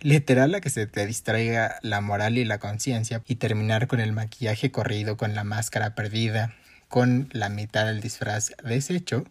literal 0.00 0.54
a 0.54 0.60
que 0.60 0.70
se 0.70 0.86
te 0.86 1.06
distraiga 1.06 1.78
la 1.82 2.00
moral 2.00 2.38
y 2.38 2.44
la 2.44 2.58
conciencia 2.58 3.22
y 3.26 3.36
terminar 3.36 3.86
con 3.86 4.00
el 4.00 4.12
maquillaje 4.12 4.70
corrido, 4.70 5.16
con 5.16 5.34
la 5.34 5.44
máscara 5.44 5.94
perdida, 5.94 6.54
con 6.88 7.28
la 7.32 7.48
mitad 7.48 7.86
del 7.86 8.00
disfraz 8.00 8.52
deshecho. 8.64 9.24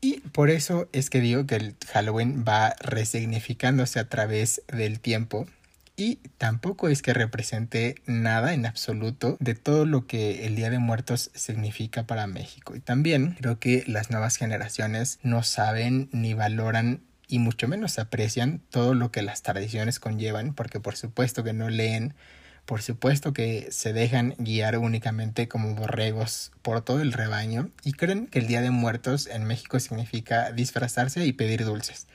Y 0.00 0.20
por 0.20 0.50
eso 0.50 0.88
es 0.92 1.10
que 1.10 1.20
digo 1.20 1.46
que 1.46 1.56
el 1.56 1.76
Halloween 1.92 2.44
va 2.46 2.74
resignificándose 2.80 3.98
a 3.98 4.08
través 4.08 4.62
del 4.68 5.00
tiempo 5.00 5.46
y 5.96 6.16
tampoco 6.38 6.88
es 6.88 7.02
que 7.02 7.14
represente 7.14 7.94
nada 8.06 8.52
en 8.52 8.66
absoluto 8.66 9.36
de 9.38 9.54
todo 9.54 9.86
lo 9.86 10.06
que 10.06 10.44
el 10.44 10.56
Día 10.56 10.70
de 10.70 10.78
Muertos 10.78 11.30
significa 11.34 12.04
para 12.04 12.26
México. 12.26 12.74
Y 12.74 12.80
también 12.80 13.36
creo 13.38 13.60
que 13.60 13.84
las 13.86 14.10
nuevas 14.10 14.36
generaciones 14.36 15.20
no 15.22 15.42
saben 15.44 16.08
ni 16.12 16.34
valoran 16.34 17.00
y 17.34 17.40
mucho 17.40 17.66
menos 17.66 17.98
aprecian 17.98 18.60
todo 18.70 18.94
lo 18.94 19.10
que 19.10 19.20
las 19.20 19.42
tradiciones 19.42 19.98
conllevan, 19.98 20.54
porque 20.54 20.78
por 20.78 20.94
supuesto 20.94 21.42
que 21.42 21.52
no 21.52 21.68
leen, 21.68 22.14
por 22.64 22.80
supuesto 22.80 23.32
que 23.32 23.66
se 23.72 23.92
dejan 23.92 24.36
guiar 24.38 24.78
únicamente 24.78 25.48
como 25.48 25.74
borregos 25.74 26.52
por 26.62 26.82
todo 26.82 27.00
el 27.00 27.12
rebaño 27.12 27.70
y 27.82 27.94
creen 27.94 28.28
que 28.28 28.38
el 28.38 28.46
Día 28.46 28.60
de 28.60 28.70
Muertos 28.70 29.26
en 29.26 29.42
México 29.42 29.80
significa 29.80 30.52
disfrazarse 30.52 31.26
y 31.26 31.32
pedir 31.32 31.64
dulces, 31.64 32.06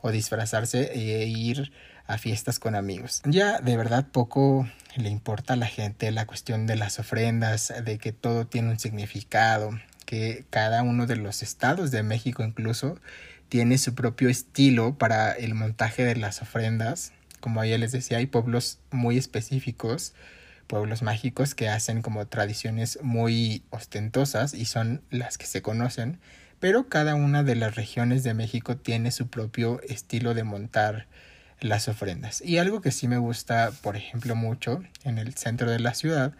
o 0.00 0.12
disfrazarse 0.12 0.92
e 0.92 1.26
ir 1.26 1.72
a 2.06 2.16
fiestas 2.16 2.60
con 2.60 2.76
amigos. 2.76 3.20
Ya 3.24 3.58
de 3.58 3.76
verdad 3.76 4.06
poco 4.06 4.68
le 4.94 5.10
importa 5.10 5.54
a 5.54 5.56
la 5.56 5.66
gente 5.66 6.12
la 6.12 6.24
cuestión 6.24 6.68
de 6.68 6.76
las 6.76 7.00
ofrendas, 7.00 7.74
de 7.84 7.98
que 7.98 8.12
todo 8.12 8.46
tiene 8.46 8.70
un 8.70 8.78
significado, 8.78 9.72
que 10.06 10.46
cada 10.50 10.84
uno 10.84 11.08
de 11.08 11.16
los 11.16 11.42
estados 11.42 11.90
de 11.90 12.04
México 12.04 12.44
incluso 12.44 13.00
tiene 13.48 13.78
su 13.78 13.94
propio 13.94 14.28
estilo 14.28 14.96
para 14.96 15.32
el 15.32 15.54
montaje 15.54 16.04
de 16.04 16.16
las 16.16 16.42
ofrendas. 16.42 17.12
Como 17.40 17.64
ya 17.64 17.78
les 17.78 17.92
decía, 17.92 18.18
hay 18.18 18.26
pueblos 18.26 18.78
muy 18.90 19.16
específicos, 19.16 20.14
pueblos 20.66 21.02
mágicos 21.02 21.54
que 21.54 21.68
hacen 21.68 22.02
como 22.02 22.26
tradiciones 22.26 22.98
muy 23.02 23.62
ostentosas 23.70 24.54
y 24.54 24.64
son 24.64 25.02
las 25.10 25.38
que 25.38 25.46
se 25.46 25.62
conocen, 25.62 26.18
pero 26.60 26.88
cada 26.88 27.14
una 27.14 27.42
de 27.42 27.54
las 27.54 27.76
regiones 27.76 28.22
de 28.22 28.34
México 28.34 28.76
tiene 28.76 29.10
su 29.10 29.28
propio 29.28 29.80
estilo 29.82 30.34
de 30.34 30.44
montar 30.44 31.06
las 31.60 31.88
ofrendas. 31.88 32.42
Y 32.44 32.58
algo 32.58 32.80
que 32.80 32.92
sí 32.92 33.08
me 33.08 33.18
gusta, 33.18 33.72
por 33.82 33.96
ejemplo, 33.96 34.36
mucho 34.36 34.82
en 35.04 35.18
el 35.18 35.34
centro 35.34 35.70
de 35.70 35.80
la 35.80 35.94
ciudad 35.94 36.34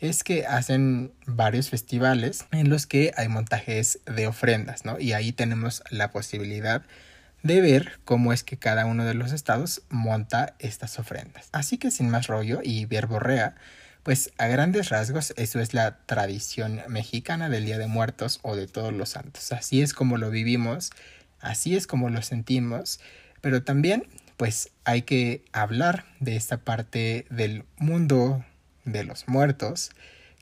es 0.00 0.22
que 0.22 0.46
hacen 0.46 1.12
varios 1.26 1.70
festivales 1.70 2.44
en 2.52 2.70
los 2.70 2.86
que 2.86 3.12
hay 3.16 3.28
montajes 3.28 4.00
de 4.06 4.26
ofrendas, 4.26 4.84
¿no? 4.84 4.98
Y 5.00 5.12
ahí 5.12 5.32
tenemos 5.32 5.82
la 5.90 6.10
posibilidad 6.10 6.82
de 7.42 7.60
ver 7.60 8.00
cómo 8.04 8.32
es 8.32 8.42
que 8.42 8.58
cada 8.58 8.86
uno 8.86 9.04
de 9.04 9.14
los 9.14 9.32
estados 9.32 9.82
monta 9.88 10.54
estas 10.58 10.98
ofrendas. 10.98 11.48
Así 11.52 11.78
que 11.78 11.90
sin 11.90 12.10
más 12.10 12.26
rollo 12.26 12.60
y 12.62 12.86
verborrea, 12.86 13.56
pues 14.02 14.32
a 14.38 14.46
grandes 14.46 14.88
rasgos 14.88 15.34
eso 15.36 15.60
es 15.60 15.74
la 15.74 15.98
tradición 16.06 16.80
mexicana 16.88 17.48
del 17.48 17.64
Día 17.64 17.78
de 17.78 17.86
Muertos 17.86 18.40
o 18.42 18.56
de 18.56 18.66
todos 18.66 18.92
los 18.92 19.10
santos. 19.10 19.52
Así 19.52 19.82
es 19.82 19.94
como 19.94 20.16
lo 20.16 20.30
vivimos, 20.30 20.90
así 21.40 21.76
es 21.76 21.86
como 21.86 22.08
lo 22.08 22.22
sentimos, 22.22 23.00
pero 23.40 23.62
también 23.62 24.06
pues 24.36 24.70
hay 24.84 25.02
que 25.02 25.44
hablar 25.52 26.04
de 26.20 26.36
esta 26.36 26.58
parte 26.58 27.26
del 27.28 27.64
mundo 27.76 28.44
de 28.92 29.04
los 29.04 29.28
muertos 29.28 29.90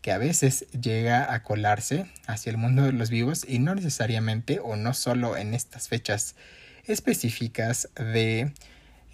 que 0.02 0.12
a 0.12 0.18
veces 0.18 0.66
llega 0.70 1.32
a 1.32 1.42
colarse 1.42 2.06
hacia 2.26 2.50
el 2.50 2.58
mundo 2.58 2.82
de 2.82 2.92
los 2.92 3.10
vivos 3.10 3.44
y 3.48 3.58
no 3.58 3.74
necesariamente 3.74 4.60
o 4.60 4.76
no 4.76 4.94
solo 4.94 5.36
en 5.36 5.52
estas 5.52 5.88
fechas 5.88 6.36
específicas 6.84 7.88
de 7.96 8.52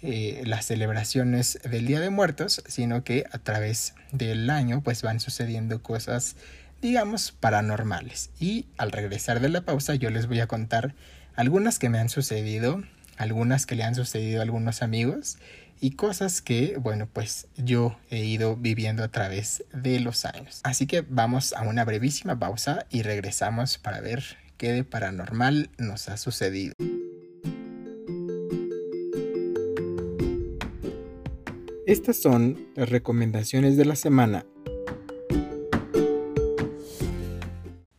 eh, 0.03 0.43
las 0.45 0.65
celebraciones 0.65 1.59
del 1.63 1.87
Día 1.87 1.99
de 1.99 2.09
Muertos, 2.09 2.63
sino 2.67 3.03
que 3.03 3.25
a 3.31 3.39
través 3.39 3.95
del 4.11 4.49
año 4.49 4.81
pues 4.83 5.01
van 5.01 5.19
sucediendo 5.19 5.81
cosas 5.81 6.35
digamos 6.83 7.31
paranormales. 7.31 8.29
Y 8.39 8.65
al 8.77 8.91
regresar 8.91 9.39
de 9.39 9.49
la 9.49 9.61
pausa 9.61 9.95
yo 9.95 10.09
les 10.09 10.27
voy 10.27 10.41
a 10.41 10.47
contar 10.47 10.93
algunas 11.35 11.79
que 11.79 11.89
me 11.89 11.97
han 11.97 12.09
sucedido, 12.09 12.83
algunas 13.17 13.65
que 13.65 13.75
le 13.75 13.83
han 13.83 13.95
sucedido 13.95 14.41
a 14.41 14.43
algunos 14.43 14.81
amigos 14.81 15.37
y 15.83 15.97
cosas 15.97 16.41
que, 16.41 16.77
bueno, 16.77 17.09
pues 17.11 17.47
yo 17.57 17.97
he 18.09 18.23
ido 18.23 18.55
viviendo 18.55 19.03
a 19.03 19.09
través 19.09 19.65
de 19.73 19.99
los 19.99 20.23
años. 20.23 20.61
Así 20.63 20.87
que 20.87 21.01
vamos 21.01 21.51
a 21.51 21.63
una 21.63 21.83
brevísima 21.83 22.39
pausa 22.39 22.85
y 22.89 23.01
regresamos 23.01 23.79
para 23.79 23.99
ver 23.99 24.23
qué 24.55 24.71
de 24.71 24.85
paranormal 24.85 25.71
nos 25.77 26.07
ha 26.07 26.15
sucedido. 26.15 26.73
Estas 31.85 32.15
son 32.15 32.65
las 32.77 32.87
recomendaciones 32.87 33.75
de 33.75 33.83
la 33.83 33.97
semana. 33.97 34.45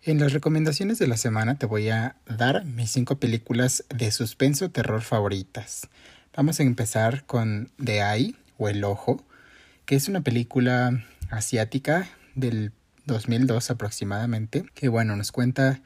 En 0.00 0.20
las 0.20 0.32
recomendaciones 0.32 0.98
de 0.98 1.06
la 1.06 1.18
semana 1.18 1.58
te 1.58 1.66
voy 1.66 1.90
a 1.90 2.16
dar 2.24 2.64
mis 2.64 2.90
cinco 2.90 3.20
películas 3.20 3.84
de 3.94 4.10
suspenso 4.10 4.70
terror 4.70 5.02
favoritas. 5.02 5.90
Vamos 6.36 6.58
a 6.58 6.64
empezar 6.64 7.24
con 7.26 7.70
The 7.82 8.00
Eye 8.00 8.34
o 8.58 8.68
El 8.68 8.82
Ojo, 8.82 9.24
que 9.86 9.94
es 9.94 10.08
una 10.08 10.22
película 10.22 11.04
asiática 11.30 12.08
del 12.34 12.72
2002 13.06 13.70
aproximadamente, 13.70 14.64
que 14.74 14.88
bueno, 14.88 15.14
nos 15.14 15.30
cuenta 15.30 15.80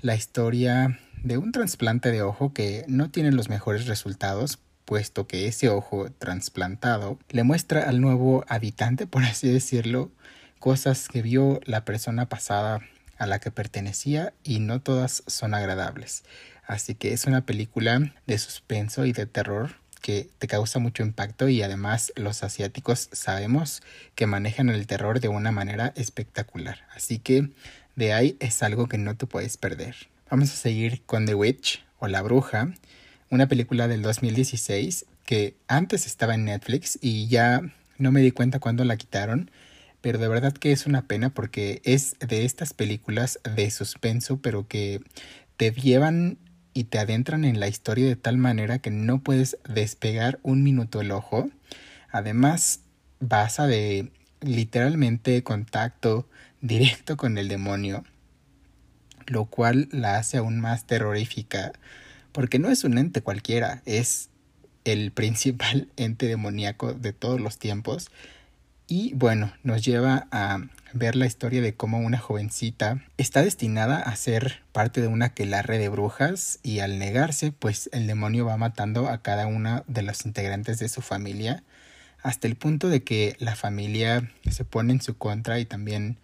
la 0.00 0.14
historia 0.14 1.00
de 1.24 1.36
un 1.36 1.50
trasplante 1.50 2.12
de 2.12 2.22
ojo 2.22 2.52
que 2.52 2.84
no 2.86 3.10
tiene 3.10 3.32
los 3.32 3.48
mejores 3.48 3.88
resultados, 3.88 4.60
puesto 4.84 5.26
que 5.26 5.48
ese 5.48 5.68
ojo 5.68 6.12
trasplantado 6.12 7.18
le 7.30 7.42
muestra 7.42 7.88
al 7.88 8.00
nuevo 8.00 8.44
habitante, 8.46 9.08
por 9.08 9.24
así 9.24 9.50
decirlo, 9.50 10.12
cosas 10.60 11.08
que 11.08 11.22
vio 11.22 11.58
la 11.64 11.84
persona 11.84 12.28
pasada 12.28 12.82
a 13.16 13.26
la 13.26 13.40
que 13.40 13.50
pertenecía 13.50 14.32
y 14.44 14.60
no 14.60 14.80
todas 14.80 15.24
son 15.26 15.54
agradables. 15.54 16.22
Así 16.68 16.94
que 16.94 17.12
es 17.14 17.24
una 17.24 17.44
película 17.44 18.14
de 18.28 18.38
suspenso 18.38 19.06
y 19.06 19.12
de 19.12 19.26
terror 19.26 19.87
que 19.98 20.28
te 20.38 20.46
causa 20.46 20.78
mucho 20.78 21.02
impacto 21.02 21.48
y 21.48 21.62
además 21.62 22.12
los 22.16 22.42
asiáticos 22.42 23.08
sabemos 23.12 23.82
que 24.14 24.26
manejan 24.26 24.68
el 24.68 24.86
terror 24.86 25.20
de 25.20 25.28
una 25.28 25.52
manera 25.52 25.92
espectacular. 25.96 26.80
Así 26.94 27.18
que 27.18 27.50
de 27.96 28.12
ahí 28.12 28.36
es 28.40 28.62
algo 28.62 28.88
que 28.88 28.98
no 28.98 29.16
te 29.16 29.26
puedes 29.26 29.56
perder. 29.56 29.96
Vamos 30.30 30.52
a 30.52 30.56
seguir 30.56 31.02
con 31.06 31.26
The 31.26 31.34
Witch 31.34 31.84
o 31.98 32.06
La 32.06 32.22
Bruja, 32.22 32.72
una 33.30 33.48
película 33.48 33.88
del 33.88 34.02
2016 34.02 35.06
que 35.24 35.56
antes 35.66 36.06
estaba 36.06 36.34
en 36.34 36.46
Netflix 36.46 36.98
y 37.02 37.28
ya 37.28 37.60
no 37.98 38.12
me 38.12 38.22
di 38.22 38.30
cuenta 38.30 38.60
cuando 38.60 38.84
la 38.84 38.96
quitaron, 38.96 39.50
pero 40.00 40.18
de 40.18 40.28
verdad 40.28 40.52
que 40.52 40.72
es 40.72 40.86
una 40.86 41.06
pena 41.06 41.30
porque 41.30 41.82
es 41.84 42.16
de 42.20 42.44
estas 42.44 42.72
películas 42.72 43.40
de 43.42 43.70
suspenso, 43.70 44.38
pero 44.38 44.66
que 44.68 45.02
te 45.56 45.72
llevan 45.72 46.38
y 46.74 46.84
te 46.84 46.98
adentran 46.98 47.44
en 47.44 47.60
la 47.60 47.68
historia 47.68 48.06
de 48.06 48.16
tal 48.16 48.36
manera 48.36 48.78
que 48.78 48.90
no 48.90 49.20
puedes 49.20 49.58
despegar 49.68 50.38
un 50.42 50.62
minuto 50.62 51.00
el 51.00 51.10
ojo. 51.10 51.50
Además, 52.10 52.80
basa 53.20 53.66
de 53.66 54.10
literalmente 54.40 55.42
contacto 55.42 56.28
directo 56.60 57.16
con 57.16 57.38
el 57.38 57.48
demonio, 57.48 58.04
lo 59.26 59.46
cual 59.46 59.88
la 59.92 60.16
hace 60.16 60.38
aún 60.38 60.60
más 60.60 60.86
terrorífica, 60.86 61.72
porque 62.32 62.58
no 62.58 62.70
es 62.70 62.84
un 62.84 62.98
ente 62.98 63.22
cualquiera, 63.22 63.82
es 63.84 64.30
el 64.84 65.12
principal 65.12 65.88
ente 65.96 66.26
demoníaco 66.26 66.94
de 66.94 67.12
todos 67.12 67.40
los 67.40 67.58
tiempos. 67.58 68.10
Y 68.86 69.12
bueno, 69.14 69.52
nos 69.62 69.84
lleva 69.84 70.28
a 70.30 70.60
ver 70.92 71.16
la 71.16 71.26
historia 71.26 71.60
de 71.60 71.74
cómo 71.74 71.98
una 71.98 72.18
jovencita 72.18 73.04
está 73.16 73.42
destinada 73.42 74.00
a 74.00 74.16
ser 74.16 74.62
parte 74.72 75.00
de 75.00 75.06
una 75.06 75.26
aquelarre 75.26 75.78
de 75.78 75.88
brujas 75.88 76.58
y 76.62 76.80
al 76.80 76.98
negarse, 76.98 77.52
pues 77.52 77.90
el 77.92 78.06
demonio 78.06 78.46
va 78.46 78.56
matando 78.56 79.08
a 79.08 79.22
cada 79.22 79.46
una 79.46 79.84
de 79.86 80.02
los 80.02 80.24
integrantes 80.24 80.78
de 80.78 80.88
su 80.88 81.02
familia 81.02 81.62
hasta 82.22 82.48
el 82.48 82.56
punto 82.56 82.88
de 82.88 83.02
que 83.02 83.36
la 83.38 83.54
familia 83.54 84.30
se 84.50 84.64
pone 84.64 84.92
en 84.92 85.00
su 85.00 85.16
contra 85.16 85.60
y 85.60 85.64
también 85.64 86.18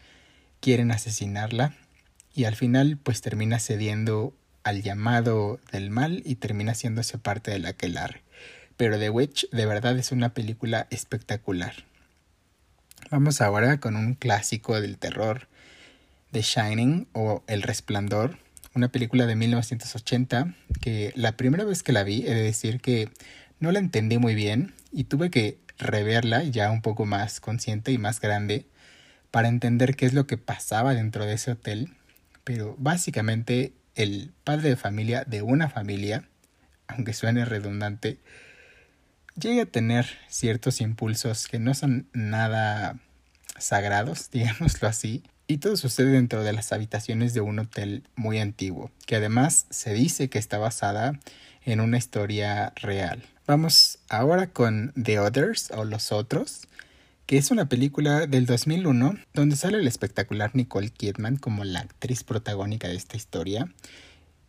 quieren 0.61 0.91
asesinarla 0.91 1.75
y 2.35 2.45
al 2.45 2.57
final 2.57 2.99
pues 3.03 3.21
termina 3.21 3.59
cediendo 3.59 4.35
al 4.65 4.83
llamado 4.83 5.61
del 5.73 5.91
mal 5.91 6.23
y 6.25 6.37
termina 6.37 6.73
haciéndose 6.73 7.19
parte 7.19 7.51
de 7.51 7.59
la 7.59 7.71
aquelarre. 7.71 8.23
Pero 8.77 8.99
The 8.99 9.11
Witch 9.11 9.49
de 9.51 9.67
verdad 9.67 9.97
es 9.99 10.11
una 10.11 10.35
película 10.35 10.89
espectacular. 10.91 11.75
Vamos 13.15 13.41
ahora 13.41 13.79
con 13.79 13.95
un 13.95 14.15
clásico 14.15 14.81
del 14.81 14.99
terror, 14.99 15.47
The 16.33 16.43
Shining 16.43 17.07
o 17.13 17.45
El 17.47 17.63
Resplandor, 17.63 18.39
una 18.75 18.89
película 18.89 19.27
de 19.27 19.37
1980 19.37 20.53
que 20.81 21.13
la 21.15 21.37
primera 21.37 21.63
vez 21.65 21.85
que 21.85 21.93
la 21.93 22.03
vi 22.03 22.27
he 22.27 22.35
de 22.35 22.43
decir 22.43 22.81
que 22.81 23.09
no 23.61 23.71
la 23.71 23.79
entendí 23.79 24.19
muy 24.19 24.35
bien 24.35 24.75
y 24.91 25.05
tuve 25.05 25.31
que 25.31 25.59
reverla 25.79 26.43
ya 26.43 26.73
un 26.73 26.83
poco 26.83 27.07
más 27.07 27.39
consciente 27.39 27.93
y 27.93 27.99
más 27.99 28.21
grande 28.21 28.67
para 29.31 29.47
entender 29.47 29.95
qué 29.95 30.07
es 30.07 30.13
lo 30.13 30.27
que 30.27 30.37
pasaba 30.37 30.93
dentro 30.93 31.25
de 31.25 31.35
ese 31.35 31.53
hotel, 31.53 31.93
pero 32.43 32.75
básicamente 32.81 33.75
el 33.95 34.33
padre 34.43 34.71
de 34.71 34.77
familia 34.77 35.23
de 35.23 35.41
una 35.41 35.71
familia, 35.71 36.25
aunque 36.89 37.13
suene 37.13 37.45
redundante, 37.45 38.19
llega 39.39 39.63
a 39.63 39.67
tener 39.67 40.07
ciertos 40.29 40.81
impulsos 40.81 41.47
que 41.47 41.59
no 41.59 41.75
son 41.75 42.09
nada 42.13 42.99
sagrados, 43.59 44.31
digámoslo 44.33 44.89
así, 44.89 45.23
y 45.47 45.59
todo 45.59 45.77
sucede 45.77 46.13
dentro 46.13 46.43
de 46.43 46.53
las 46.53 46.73
habitaciones 46.73 47.35
de 47.35 47.41
un 47.41 47.59
hotel 47.59 48.05
muy 48.17 48.39
antiguo, 48.39 48.91
que 49.07 49.17
además 49.17 49.67
se 49.71 49.93
dice 49.93 50.31
que 50.31 50.39
está 50.39 50.59
basada 50.59 51.21
en 51.65 51.81
una 51.81 51.99
historia 51.99 52.73
real. 52.77 53.23
Vamos 53.47 53.99
ahora 54.09 54.47
con 54.49 54.93
The 55.01 55.19
Others 55.19 55.71
o 55.73 55.85
Los 55.85 56.13
Otros, 56.13 56.67
que 57.27 57.37
es 57.37 57.51
una 57.51 57.69
película 57.69 58.27
del 58.27 58.47
2001 58.47 59.19
donde 59.35 59.57
sale 59.57 59.79
el 59.79 59.87
espectacular 59.87 60.51
Nicole 60.55 60.91
Kidman 60.91 61.37
como 61.37 61.65
la 61.65 61.81
actriz 61.81 62.25
protagónica 62.25 62.89
de 62.89 62.97
esta 62.97 63.17
historia. 63.17 63.69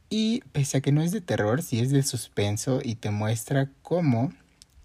Y 0.10 0.42
pese 0.52 0.78
a 0.78 0.82
que 0.82 0.92
no 0.92 1.02
es 1.02 1.12
de 1.12 1.22
terror, 1.22 1.62
sí 1.62 1.80
es 1.80 1.90
de 1.90 2.04
suspenso 2.04 2.80
y 2.84 2.96
te 2.96 3.12
muestra 3.12 3.70
cómo 3.82 4.34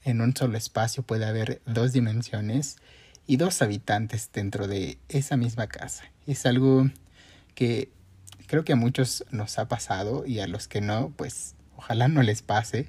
en 0.04 0.20
un 0.20 0.34
solo 0.36 0.56
espacio 0.56 1.02
puede 1.02 1.26
haber 1.26 1.60
dos 1.66 1.92
dimensiones 1.92 2.76
y 3.26 3.36
dos 3.36 3.62
habitantes 3.62 4.30
dentro 4.32 4.66
de 4.66 4.98
esa 5.08 5.36
misma 5.36 5.66
casa. 5.66 6.04
Es 6.26 6.46
algo 6.46 6.90
que 7.54 7.90
creo 8.46 8.64
que 8.64 8.72
a 8.72 8.76
muchos 8.76 9.24
nos 9.30 9.58
ha 9.58 9.68
pasado 9.68 10.26
y 10.26 10.40
a 10.40 10.48
los 10.48 10.66
que 10.66 10.80
no, 10.80 11.12
pues 11.16 11.54
ojalá 11.76 12.08
no 12.08 12.22
les 12.22 12.42
pase, 12.42 12.88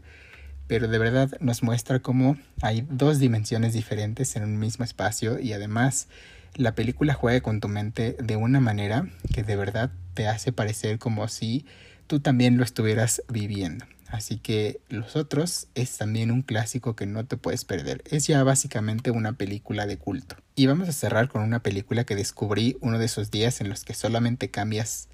pero 0.67 0.88
de 0.88 0.97
verdad 0.97 1.32
nos 1.39 1.63
muestra 1.63 2.00
cómo 2.00 2.38
hay 2.62 2.88
dos 2.89 3.19
dimensiones 3.19 3.74
diferentes 3.74 4.36
en 4.36 4.43
un 4.43 4.58
mismo 4.58 4.86
espacio 4.86 5.39
y 5.39 5.54
además 5.54 6.08
la 6.56 6.76
película 6.76 7.13
juega 7.13 7.41
con 7.41 7.60
tu 7.60 7.67
mente 7.67 8.17
de 8.21 8.36
una 8.36 8.60
manera 8.60 9.08
que 9.34 9.43
de 9.43 9.56
verdad 9.56 9.91
te 10.13 10.28
hace 10.28 10.52
parecer 10.52 10.97
como 10.97 11.28
si 11.28 11.65
tú 12.08 12.19
también 12.19 12.58
lo 12.58 12.63
estuvieras 12.63 13.21
viviendo. 13.30 13.86
Así 14.12 14.38
que 14.38 14.82
Los 14.89 15.15
Otros 15.15 15.67
es 15.74 15.97
también 15.97 16.32
un 16.32 16.41
clásico 16.41 16.97
que 16.97 17.06
no 17.06 17.26
te 17.26 17.38
puedes 17.38 17.63
perder. 17.63 18.04
Es 18.06 18.28
ya 18.28 18.43
básicamente 18.43 19.10
una 19.10 19.34
película 19.34 19.86
de 19.86 19.97
culto. 19.97 20.36
Y 20.54 20.65
vamos 20.67 20.89
a 20.89 20.93
cerrar 20.93 21.30
con 21.30 21.41
una 21.41 21.63
película 21.63 22.04
que 22.04 22.15
descubrí 22.15 22.78
uno 22.82 23.00
de 23.00 23.06
esos 23.06 23.32
días 23.32 23.62
en 23.62 23.69
los 23.69 23.86
que 23.86 23.93
solamente 23.93 24.52
cambias 24.52 25.08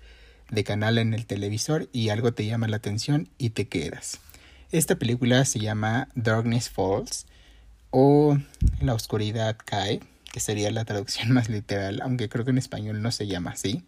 de 0.50 0.64
canal 0.64 0.98
en 0.98 1.14
el 1.14 1.28
televisor 1.28 1.90
y 1.92 2.10
algo 2.10 2.34
te 2.34 2.48
llama 2.48 2.68
la 2.68 2.78
atención 2.78 3.30
y 3.38 3.52
te 3.52 3.68
quedas. 3.68 4.20
Esta 4.72 4.96
película 4.96 5.46
se 5.46 5.60
llama 5.60 6.10
Darkness 6.16 6.70
Falls 6.70 7.28
o 7.92 8.40
La 8.82 8.96
oscuridad 8.96 9.58
cae, 9.64 10.00
que 10.34 10.40
sería 10.40 10.72
la 10.72 10.86
traducción 10.86 11.32
más 11.34 11.50
literal, 11.50 12.02
aunque 12.02 12.30
creo 12.30 12.46
que 12.46 12.52
en 12.52 12.58
español 12.58 13.04
no 13.04 13.12
se 13.12 13.28
llama 13.28 13.52
así. 13.52 13.84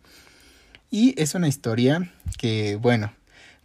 Y 0.92 1.20
es 1.20 1.34
una 1.34 1.48
historia 1.48 2.12
que, 2.38 2.76
bueno, 2.76 3.12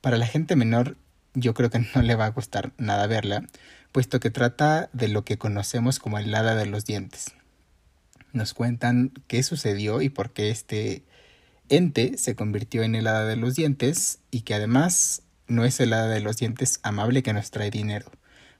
para 0.00 0.16
la 0.16 0.26
gente 0.26 0.56
menor 0.56 0.96
yo 1.34 1.54
creo 1.54 1.70
que 1.70 1.84
no 1.94 2.02
le 2.02 2.14
va 2.14 2.26
a 2.26 2.30
gustar 2.30 2.72
nada 2.78 3.06
verla, 3.06 3.44
puesto 3.92 4.20
que 4.20 4.30
trata 4.30 4.88
de 4.92 5.08
lo 5.08 5.24
que 5.24 5.38
conocemos 5.38 5.98
como 5.98 6.18
el 6.18 6.34
hada 6.34 6.54
de 6.54 6.66
los 6.66 6.84
dientes. 6.84 7.32
Nos 8.32 8.54
cuentan 8.54 9.12
qué 9.28 9.42
sucedió 9.42 10.00
y 10.02 10.08
por 10.08 10.32
qué 10.32 10.50
este 10.50 11.04
ente 11.68 12.18
se 12.18 12.34
convirtió 12.34 12.82
en 12.82 12.94
el 12.94 13.06
hada 13.06 13.26
de 13.26 13.36
los 13.36 13.54
dientes 13.54 14.20
y 14.30 14.42
que 14.42 14.54
además 14.54 15.22
no 15.46 15.64
es 15.64 15.78
el 15.80 15.92
hada 15.92 16.08
de 16.08 16.20
los 16.20 16.36
dientes 16.36 16.80
amable 16.82 17.22
que 17.22 17.32
nos 17.32 17.50
trae 17.50 17.70
dinero. 17.70 18.10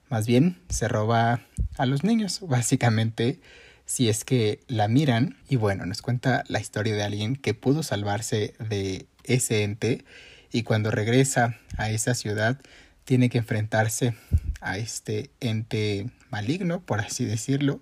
Más 0.09 0.27
bien 0.27 0.61
se 0.69 0.87
roba 0.87 1.41
a 1.77 1.85
los 1.85 2.03
niños, 2.03 2.39
básicamente, 2.47 3.41
si 3.85 4.09
es 4.09 4.23
que 4.23 4.61
la 4.67 4.87
miran. 4.87 5.37
Y 5.49 5.55
bueno, 5.55 5.85
nos 5.85 6.01
cuenta 6.01 6.43
la 6.47 6.59
historia 6.59 6.95
de 6.95 7.03
alguien 7.03 7.35
que 7.35 7.53
pudo 7.53 7.83
salvarse 7.83 8.55
de 8.59 9.07
ese 9.23 9.63
ente 9.63 10.05
y 10.51 10.63
cuando 10.63 10.91
regresa 10.91 11.59
a 11.77 11.89
esa 11.89 12.13
ciudad 12.15 12.59
tiene 13.03 13.29
que 13.29 13.37
enfrentarse 13.37 14.15
a 14.61 14.77
este 14.77 15.29
ente 15.39 16.09
maligno, 16.29 16.81
por 16.81 16.99
así 16.99 17.25
decirlo, 17.25 17.81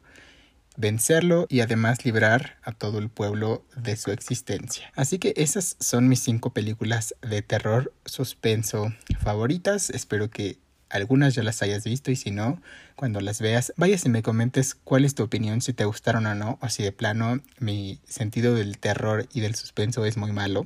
vencerlo 0.76 1.46
y 1.50 1.62
además 1.62 2.04
librar 2.06 2.58
a 2.64 2.72
todo 2.72 3.00
el 3.00 3.10
pueblo 3.10 3.66
de 3.76 3.96
su 3.96 4.12
existencia. 4.12 4.92
Así 4.96 5.20
que 5.20 5.34
esas 5.38 5.78
son 5.80 6.08
mis 6.08 6.22
cinco 6.22 6.52
películas 6.52 7.16
de 7.22 7.42
terror 7.42 7.94
suspenso 8.06 8.94
favoritas. 9.22 9.90
Espero 9.90 10.30
que 10.30 10.58
algunas 10.90 11.34
ya 11.34 11.44
las 11.44 11.62
hayas 11.62 11.84
visto 11.84 12.12
y 12.12 12.16
si 12.16 12.32
no, 12.32 12.62
cuando 12.96 13.20
las 13.20 13.42
veas, 13.42 13.74
vayas 13.78 14.06
y 14.06 14.10
me 14.10 14.22
comentes 14.22 14.76
cuál 14.76 15.06
es 15.06 15.16
tu 15.16 15.24
opinión, 15.24 15.62
si 15.62 15.74
te 15.74 15.86
gustaron 15.86 16.26
o 16.28 16.36
no, 16.36 16.60
o 16.62 16.70
si 16.70 16.84
de 16.84 16.92
plano 16.92 17.42
mi 17.60 18.00
sentido 18.08 18.54
del 18.54 18.78
terror 18.78 19.28
y 19.34 19.42
del 19.42 19.56
suspenso 19.56 20.06
es 20.06 20.18
muy 20.18 20.32
malo. 20.32 20.66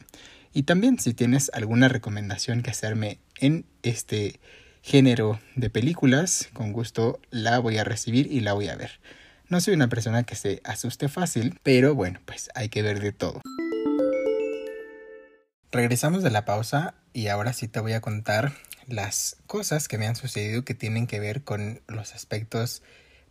Y 0.58 0.64
también 0.64 0.98
si 0.98 1.14
tienes 1.14 1.52
alguna 1.54 1.88
recomendación 1.88 2.64
que 2.64 2.72
hacerme 2.72 3.20
en 3.40 3.68
este 3.84 4.40
género 4.82 5.40
de 5.56 5.70
películas, 5.70 6.50
con 6.52 6.74
gusto 6.74 7.20
la 7.30 7.60
voy 7.60 7.78
a 7.78 7.84
recibir 7.84 8.26
y 8.32 8.40
la 8.40 8.54
voy 8.54 8.70
a 8.70 8.76
ver. 8.76 9.00
No 9.50 9.62
soy 9.62 9.76
una 9.76 9.88
persona 9.88 10.24
que 10.24 10.34
se 10.34 10.60
asuste 10.64 11.10
fácil, 11.10 11.60
pero 11.62 11.94
bueno, 11.94 12.22
pues 12.26 12.50
hay 12.56 12.70
que 12.70 12.82
ver 12.82 13.02
de 13.02 13.12
todo. 13.12 13.44
Regresamos 15.72 16.24
de 16.24 16.32
la 16.32 16.44
pausa 16.44 16.96
y 17.14 17.28
ahora 17.28 17.54
sí 17.54 17.68
te 17.68 17.80
voy 17.80 17.94
a 17.94 18.02
contar 18.02 18.54
las 18.88 19.38
cosas 19.46 19.88
que 19.88 20.00
me 20.00 20.08
han 20.08 20.16
sucedido 20.16 20.66
que 20.66 20.74
tienen 20.74 21.06
que 21.06 21.20
ver 21.20 21.44
con 21.44 21.82
los 21.88 22.16
aspectos 22.16 22.82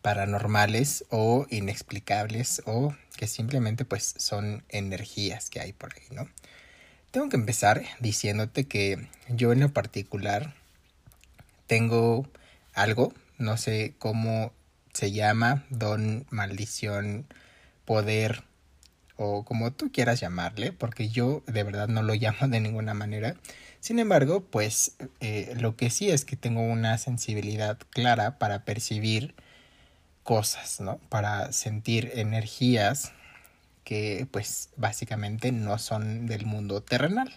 paranormales 0.00 1.04
o 1.10 1.44
inexplicables 1.50 2.62
o 2.66 2.94
que 3.16 3.26
simplemente 3.26 3.84
pues 3.84 4.14
son 4.16 4.62
energías 4.68 5.50
que 5.50 5.58
hay 5.58 5.72
por 5.72 5.92
ahí, 5.92 6.06
¿no? 6.14 6.28
Tengo 7.16 7.30
que 7.30 7.36
empezar 7.36 7.82
diciéndote 7.98 8.64
que 8.64 9.08
yo 9.30 9.50
en 9.50 9.60
lo 9.60 9.70
particular 9.70 10.52
tengo 11.66 12.28
algo, 12.74 13.14
no 13.38 13.56
sé 13.56 13.94
cómo 13.98 14.52
se 14.92 15.12
llama, 15.12 15.64
don, 15.70 16.26
maldición, 16.28 17.24
poder 17.86 18.44
o 19.16 19.46
como 19.46 19.72
tú 19.72 19.90
quieras 19.90 20.20
llamarle, 20.20 20.72
porque 20.72 21.08
yo 21.08 21.42
de 21.46 21.62
verdad 21.62 21.88
no 21.88 22.02
lo 22.02 22.12
llamo 22.16 22.48
de 22.48 22.60
ninguna 22.60 22.92
manera. 22.92 23.34
Sin 23.80 23.98
embargo, 23.98 24.44
pues 24.44 24.92
eh, 25.20 25.54
lo 25.58 25.74
que 25.74 25.88
sí 25.88 26.10
es 26.10 26.26
que 26.26 26.36
tengo 26.36 26.60
una 26.60 26.98
sensibilidad 26.98 27.78
clara 27.88 28.36
para 28.36 28.66
percibir 28.66 29.34
cosas, 30.22 30.82
¿no? 30.82 30.98
Para 31.08 31.50
sentir 31.52 32.12
energías 32.14 33.14
que 33.86 34.26
pues 34.32 34.70
básicamente 34.76 35.52
no 35.52 35.78
son 35.78 36.26
del 36.26 36.44
mundo 36.44 36.82
terrenal 36.82 37.32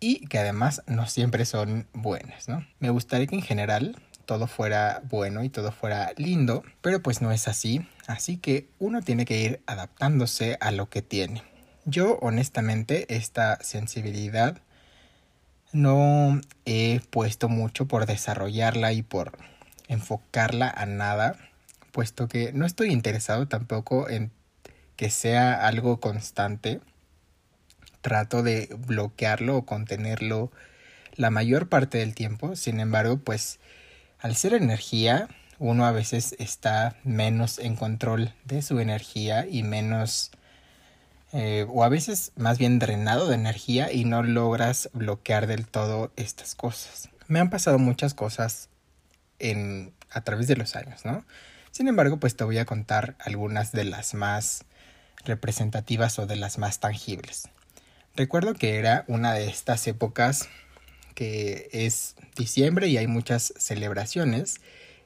y 0.00 0.26
que 0.28 0.38
además 0.38 0.82
no 0.86 1.06
siempre 1.06 1.44
son 1.44 1.86
buenas, 1.92 2.48
¿no? 2.48 2.66
Me 2.78 2.88
gustaría 2.88 3.26
que 3.26 3.36
en 3.36 3.42
general 3.42 4.00
todo 4.24 4.46
fuera 4.46 5.02
bueno 5.10 5.44
y 5.44 5.50
todo 5.50 5.72
fuera 5.72 6.12
lindo, 6.16 6.62
pero 6.80 7.02
pues 7.02 7.20
no 7.20 7.32
es 7.32 7.48
así, 7.48 7.86
así 8.06 8.38
que 8.38 8.66
uno 8.78 9.02
tiene 9.02 9.26
que 9.26 9.42
ir 9.42 9.60
adaptándose 9.66 10.56
a 10.62 10.70
lo 10.70 10.88
que 10.88 11.02
tiene. 11.02 11.42
Yo 11.84 12.18
honestamente 12.22 13.14
esta 13.14 13.62
sensibilidad 13.62 14.62
no 15.72 16.40
he 16.64 17.02
puesto 17.10 17.50
mucho 17.50 17.86
por 17.86 18.06
desarrollarla 18.06 18.94
y 18.94 19.02
por 19.02 19.36
enfocarla 19.88 20.70
a 20.70 20.86
nada, 20.86 21.36
puesto 21.92 22.26
que 22.26 22.54
no 22.54 22.64
estoy 22.64 22.90
interesado 22.90 23.46
tampoco 23.48 24.08
en 24.08 24.32
que 24.96 25.10
sea 25.10 25.66
algo 25.66 26.00
constante. 26.00 26.80
Trato 28.00 28.42
de 28.42 28.68
bloquearlo 28.86 29.56
o 29.56 29.66
contenerlo 29.66 30.50
la 31.16 31.30
mayor 31.30 31.68
parte 31.68 31.98
del 31.98 32.14
tiempo. 32.14 32.56
Sin 32.56 32.80
embargo, 32.80 33.18
pues 33.18 33.58
al 34.18 34.36
ser 34.36 34.54
energía, 34.54 35.28
uno 35.58 35.86
a 35.86 35.92
veces 35.92 36.34
está 36.38 36.96
menos 37.04 37.58
en 37.58 37.76
control 37.76 38.32
de 38.44 38.62
su 38.62 38.80
energía 38.80 39.46
y 39.46 39.62
menos 39.62 40.30
eh, 41.32 41.66
o 41.68 41.82
a 41.82 41.88
veces 41.88 42.32
más 42.36 42.58
bien 42.58 42.78
drenado 42.78 43.28
de 43.28 43.34
energía 43.34 43.92
y 43.92 44.04
no 44.04 44.22
logras 44.22 44.88
bloquear 44.92 45.46
del 45.46 45.66
todo 45.66 46.12
estas 46.16 46.54
cosas. 46.54 47.08
Me 47.26 47.40
han 47.40 47.50
pasado 47.50 47.78
muchas 47.78 48.14
cosas 48.14 48.68
en, 49.40 49.92
a 50.10 50.20
través 50.20 50.46
de 50.46 50.56
los 50.56 50.76
años, 50.76 51.04
¿no? 51.04 51.24
Sin 51.72 51.88
embargo, 51.88 52.18
pues 52.18 52.36
te 52.36 52.44
voy 52.44 52.58
a 52.58 52.64
contar 52.64 53.16
algunas 53.18 53.72
de 53.72 53.84
las 53.84 54.14
más 54.14 54.64
representativas 55.24 56.18
o 56.18 56.26
de 56.26 56.36
las 56.36 56.58
más 56.58 56.80
tangibles. 56.80 57.48
Recuerdo 58.16 58.54
que 58.54 58.78
era 58.78 59.04
una 59.08 59.34
de 59.34 59.48
estas 59.48 59.86
épocas 59.86 60.48
que 61.14 61.68
es 61.72 62.16
diciembre 62.36 62.88
y 62.88 62.96
hay 62.96 63.06
muchas 63.06 63.54
celebraciones, 63.56 64.60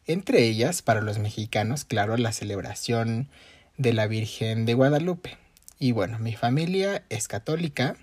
entre 0.06 0.44
ellas 0.44 0.82
para 0.82 1.00
los 1.00 1.18
mexicanos, 1.18 1.84
claro, 1.84 2.16
la 2.16 2.32
celebración 2.32 3.28
de 3.76 3.92
la 3.92 4.06
Virgen 4.06 4.66
de 4.66 4.74
Guadalupe. 4.74 5.36
Y 5.78 5.92
bueno, 5.92 6.18
mi 6.18 6.34
familia 6.34 7.04
es 7.08 7.28
católica. 7.28 7.96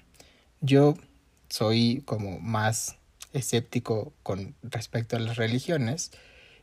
Yo 0.62 0.96
soy 1.50 2.04
como 2.06 2.40
más 2.40 2.96
escéptico 3.34 4.14
con 4.24 4.56
respecto 4.64 5.18
a 5.18 5.20
las 5.20 5.36
religiones 5.36 6.12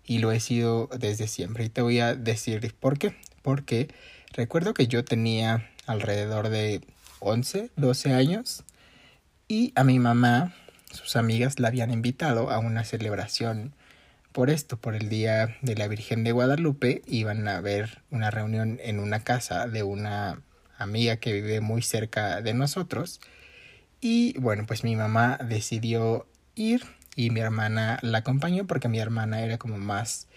y 0.05 0.19
lo 0.19 0.33
he 0.33 0.41
sido 0.41 0.89
desde 0.99 1.29
siempre. 1.29 1.65
Y 1.65 1.69
te 1.69 1.83
voy 1.83 2.01
a 2.01 2.15
decir 2.15 2.75
por 2.81 2.99
qué. 2.99 3.15
Porque 3.43 3.89
recuerdo 4.33 4.75
que 4.75 4.87
yo 4.87 5.05
tenía 5.05 5.71
alrededor 5.87 6.49
de 6.49 6.81
11, 7.21 7.71
12 7.77 8.15
años 8.15 8.65
y 9.49 9.73
a 9.77 9.85
mi 9.85 9.99
mamá, 9.99 10.55
sus 10.91 11.17
amigas 11.17 11.59
la 11.59 11.69
habían 11.69 11.91
invitado 11.91 12.51
a 12.51 12.59
una 12.59 12.85
celebración 12.85 13.75
por 14.33 14.51
esto, 14.51 14.79
por 14.79 14.95
el 14.95 15.09
Día 15.09 15.57
de 15.61 15.75
la 15.75 15.89
Virgen 15.89 16.25
de 16.25 16.33
Guadalupe. 16.33 17.03
Iban 17.07 17.47
a 17.49 17.61
ver 17.61 18.03
una 18.11 18.31
reunión 18.31 18.79
en 18.83 18.99
una 18.99 19.21
casa 19.21 19.69
de 19.69 19.83
una 19.83 20.41
amiga 20.79 21.17
que 21.17 21.33
vive 21.33 21.61
muy 21.61 21.83
cerca 21.83 22.41
de 22.41 22.55
nosotros. 22.55 23.21
Y 24.01 24.39
bueno, 24.39 24.65
pues 24.67 24.85
mi 24.85 24.97
mamá 24.97 25.39
decidió 25.39 26.27
ir 26.55 26.85
y 27.15 27.31
mi 27.31 27.41
hermana 27.41 27.99
la 28.03 28.19
acompañó 28.19 28.67
porque 28.67 28.89
mi 28.89 28.99
hermana 28.99 29.43
era 29.43 29.59
como 29.59 29.79
más 29.79 30.29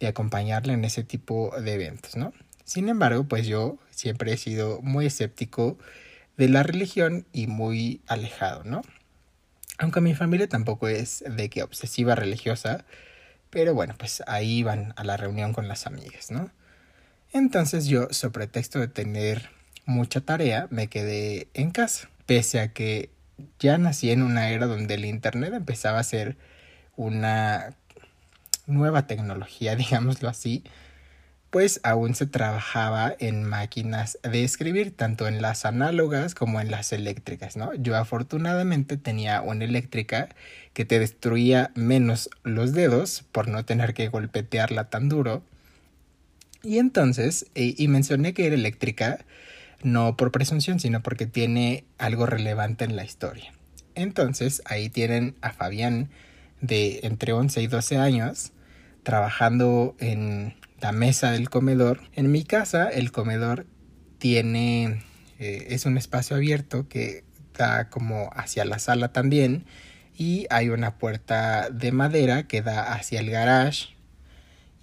de 0.00 0.08
acompañarla 0.08 0.72
en 0.72 0.84
ese 0.84 1.04
tipo 1.04 1.52
de 1.60 1.74
eventos, 1.74 2.16
¿no? 2.16 2.32
Sin 2.64 2.88
embargo, 2.88 3.24
pues 3.24 3.46
yo 3.46 3.78
siempre 3.90 4.32
he 4.32 4.36
sido 4.36 4.80
muy 4.82 5.06
escéptico 5.06 5.78
de 6.36 6.48
la 6.48 6.62
religión 6.62 7.26
y 7.32 7.46
muy 7.46 8.00
alejado, 8.06 8.64
¿no? 8.64 8.82
Aunque 9.78 10.00
mi 10.00 10.14
familia 10.14 10.48
tampoco 10.48 10.88
es 10.88 11.24
de 11.28 11.50
que 11.50 11.62
obsesiva 11.62 12.14
religiosa, 12.14 12.84
pero 13.50 13.74
bueno, 13.74 13.94
pues 13.98 14.22
ahí 14.26 14.62
van 14.62 14.94
a 14.96 15.04
la 15.04 15.16
reunión 15.16 15.52
con 15.52 15.68
las 15.68 15.86
amigas, 15.86 16.30
¿no? 16.30 16.50
Entonces 17.32 17.86
yo, 17.86 18.08
sobre 18.10 18.32
pretexto 18.32 18.78
de 18.78 18.88
tener 18.88 19.50
mucha 19.86 20.20
tarea, 20.20 20.68
me 20.70 20.88
quedé 20.88 21.48
en 21.54 21.70
casa. 21.70 22.08
Pese 22.26 22.60
a 22.60 22.72
que 22.72 23.10
ya 23.58 23.78
nací 23.78 24.10
en 24.10 24.22
una 24.22 24.50
era 24.50 24.66
donde 24.66 24.94
el 24.94 25.04
Internet 25.04 25.52
empezaba 25.54 25.98
a 25.98 26.04
ser 26.04 26.36
una 26.96 27.74
nueva 28.66 29.06
tecnología, 29.06 29.76
digámoslo 29.76 30.28
así, 30.28 30.64
pues 31.52 31.80
aún 31.82 32.14
se 32.14 32.24
trabajaba 32.24 33.14
en 33.18 33.44
máquinas 33.44 34.18
de 34.22 34.42
escribir, 34.42 34.96
tanto 34.96 35.28
en 35.28 35.42
las 35.42 35.66
análogas 35.66 36.34
como 36.34 36.62
en 36.62 36.70
las 36.70 36.94
eléctricas, 36.94 37.58
¿no? 37.58 37.74
Yo 37.74 37.94
afortunadamente 37.94 38.96
tenía 38.96 39.42
una 39.42 39.66
eléctrica 39.66 40.30
que 40.72 40.86
te 40.86 40.98
destruía 40.98 41.70
menos 41.74 42.30
los 42.42 42.72
dedos 42.72 43.26
por 43.32 43.48
no 43.48 43.66
tener 43.66 43.92
que 43.92 44.08
golpetearla 44.08 44.88
tan 44.88 45.10
duro. 45.10 45.42
Y 46.62 46.78
entonces, 46.78 47.44
eh, 47.54 47.74
y 47.76 47.86
mencioné 47.86 48.32
que 48.32 48.46
era 48.46 48.54
eléctrica, 48.54 49.18
no 49.82 50.16
por 50.16 50.32
presunción, 50.32 50.80
sino 50.80 51.02
porque 51.02 51.26
tiene 51.26 51.84
algo 51.98 52.24
relevante 52.24 52.86
en 52.86 52.96
la 52.96 53.04
historia. 53.04 53.52
Entonces 53.94 54.62
ahí 54.64 54.88
tienen 54.88 55.34
a 55.42 55.52
Fabián 55.52 56.08
de 56.62 57.00
entre 57.02 57.34
11 57.34 57.60
y 57.60 57.66
12 57.66 57.98
años 57.98 58.52
trabajando 59.02 59.96
en 59.98 60.54
la 60.80 60.92
mesa 60.92 61.30
del 61.30 61.50
comedor. 61.50 62.00
En 62.14 62.30
mi 62.30 62.44
casa 62.44 62.88
el 62.88 63.12
comedor 63.12 63.66
tiene 64.18 65.02
eh, 65.38 65.66
es 65.70 65.86
un 65.86 65.98
espacio 65.98 66.36
abierto 66.36 66.88
que 66.88 67.24
da 67.54 67.90
como 67.90 68.30
hacia 68.34 68.64
la 68.64 68.78
sala 68.78 69.12
también 69.12 69.66
y 70.16 70.46
hay 70.50 70.68
una 70.68 70.98
puerta 70.98 71.68
de 71.70 71.90
madera 71.90 72.46
que 72.46 72.62
da 72.62 72.92
hacia 72.92 73.20
el 73.20 73.30
garage 73.30 73.88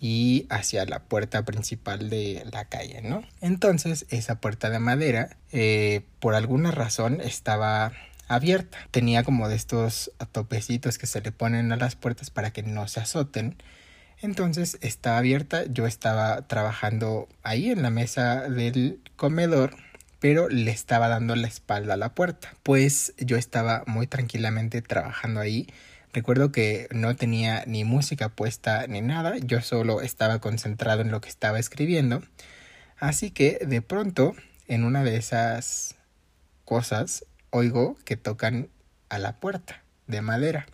y 0.01 0.47
hacia 0.49 0.86
la 0.86 1.03
puerta 1.03 1.43
principal 1.43 2.10
de 2.10 2.45
la 2.51 2.65
calle, 2.65 3.01
¿no? 3.01 3.23
Entonces 3.41 4.05
esa 4.10 4.39
puerta 4.41 4.69
de 4.69 4.79
madera 4.79 5.38
eh, 5.51 6.01
por 6.19 6.36
alguna 6.36 6.71
razón 6.71 7.21
estaba 7.21 7.93
abierta. 8.27 8.77
Tenía 8.91 9.23
como 9.23 9.49
de 9.49 9.55
estos 9.55 10.12
topecitos 10.32 10.97
que 10.97 11.08
se 11.08 11.21
le 11.21 11.32
ponen 11.32 11.71
a 11.71 11.77
las 11.77 11.95
puertas 11.95 12.29
para 12.29 12.51
que 12.51 12.63
no 12.63 12.88
se 12.88 12.99
azoten. 12.99 13.55
Entonces 14.21 14.77
estaba 14.82 15.17
abierta, 15.17 15.63
yo 15.65 15.88
estaba 15.88 16.47
trabajando 16.47 17.27
ahí 17.43 17.69
en 17.69 17.82
la 17.82 17.89
mesa 17.89 18.49
del 18.49 18.99
comedor, 19.15 19.75
pero 20.19 20.49
le 20.49 20.71
estaba 20.71 21.08
dando 21.08 21.36
la 21.36 21.47
espalda 21.47 21.93
a 21.93 21.97
la 21.97 22.13
puerta. 22.13 22.53
Pues 22.63 23.13
yo 23.17 23.38
estaba 23.38 23.84
muy 23.88 24.08
tranquilamente 24.08 24.82
trabajando 24.82 25.39
ahí 25.39 25.67
Recuerdo 26.12 26.51
que 26.51 26.88
no 26.91 27.15
tenía 27.15 27.63
ni 27.67 27.84
música 27.84 28.29
puesta 28.29 28.88
ni 28.88 29.01
nada, 29.01 29.38
yo 29.38 29.62
solo 29.62 30.01
estaba 30.01 30.39
concentrado 30.39 31.01
en 31.01 31.12
lo 31.12 31.21
que 31.21 31.29
estaba 31.29 31.60
escribiendo. 31.60 32.23
Así 32.97 33.29
que 33.29 33.60
de 33.65 33.84
pronto, 33.84 34.36
en 34.67 34.86
una 34.86 35.03
de 35.03 35.17
esas 35.17 35.95
cosas, 36.65 37.25
oigo 37.51 37.95
que 38.05 38.17
tocan 38.17 38.69
a 39.10 39.19
la 39.19 39.39
puerta 39.39 39.84
de 40.08 40.21
madera. 40.21 40.65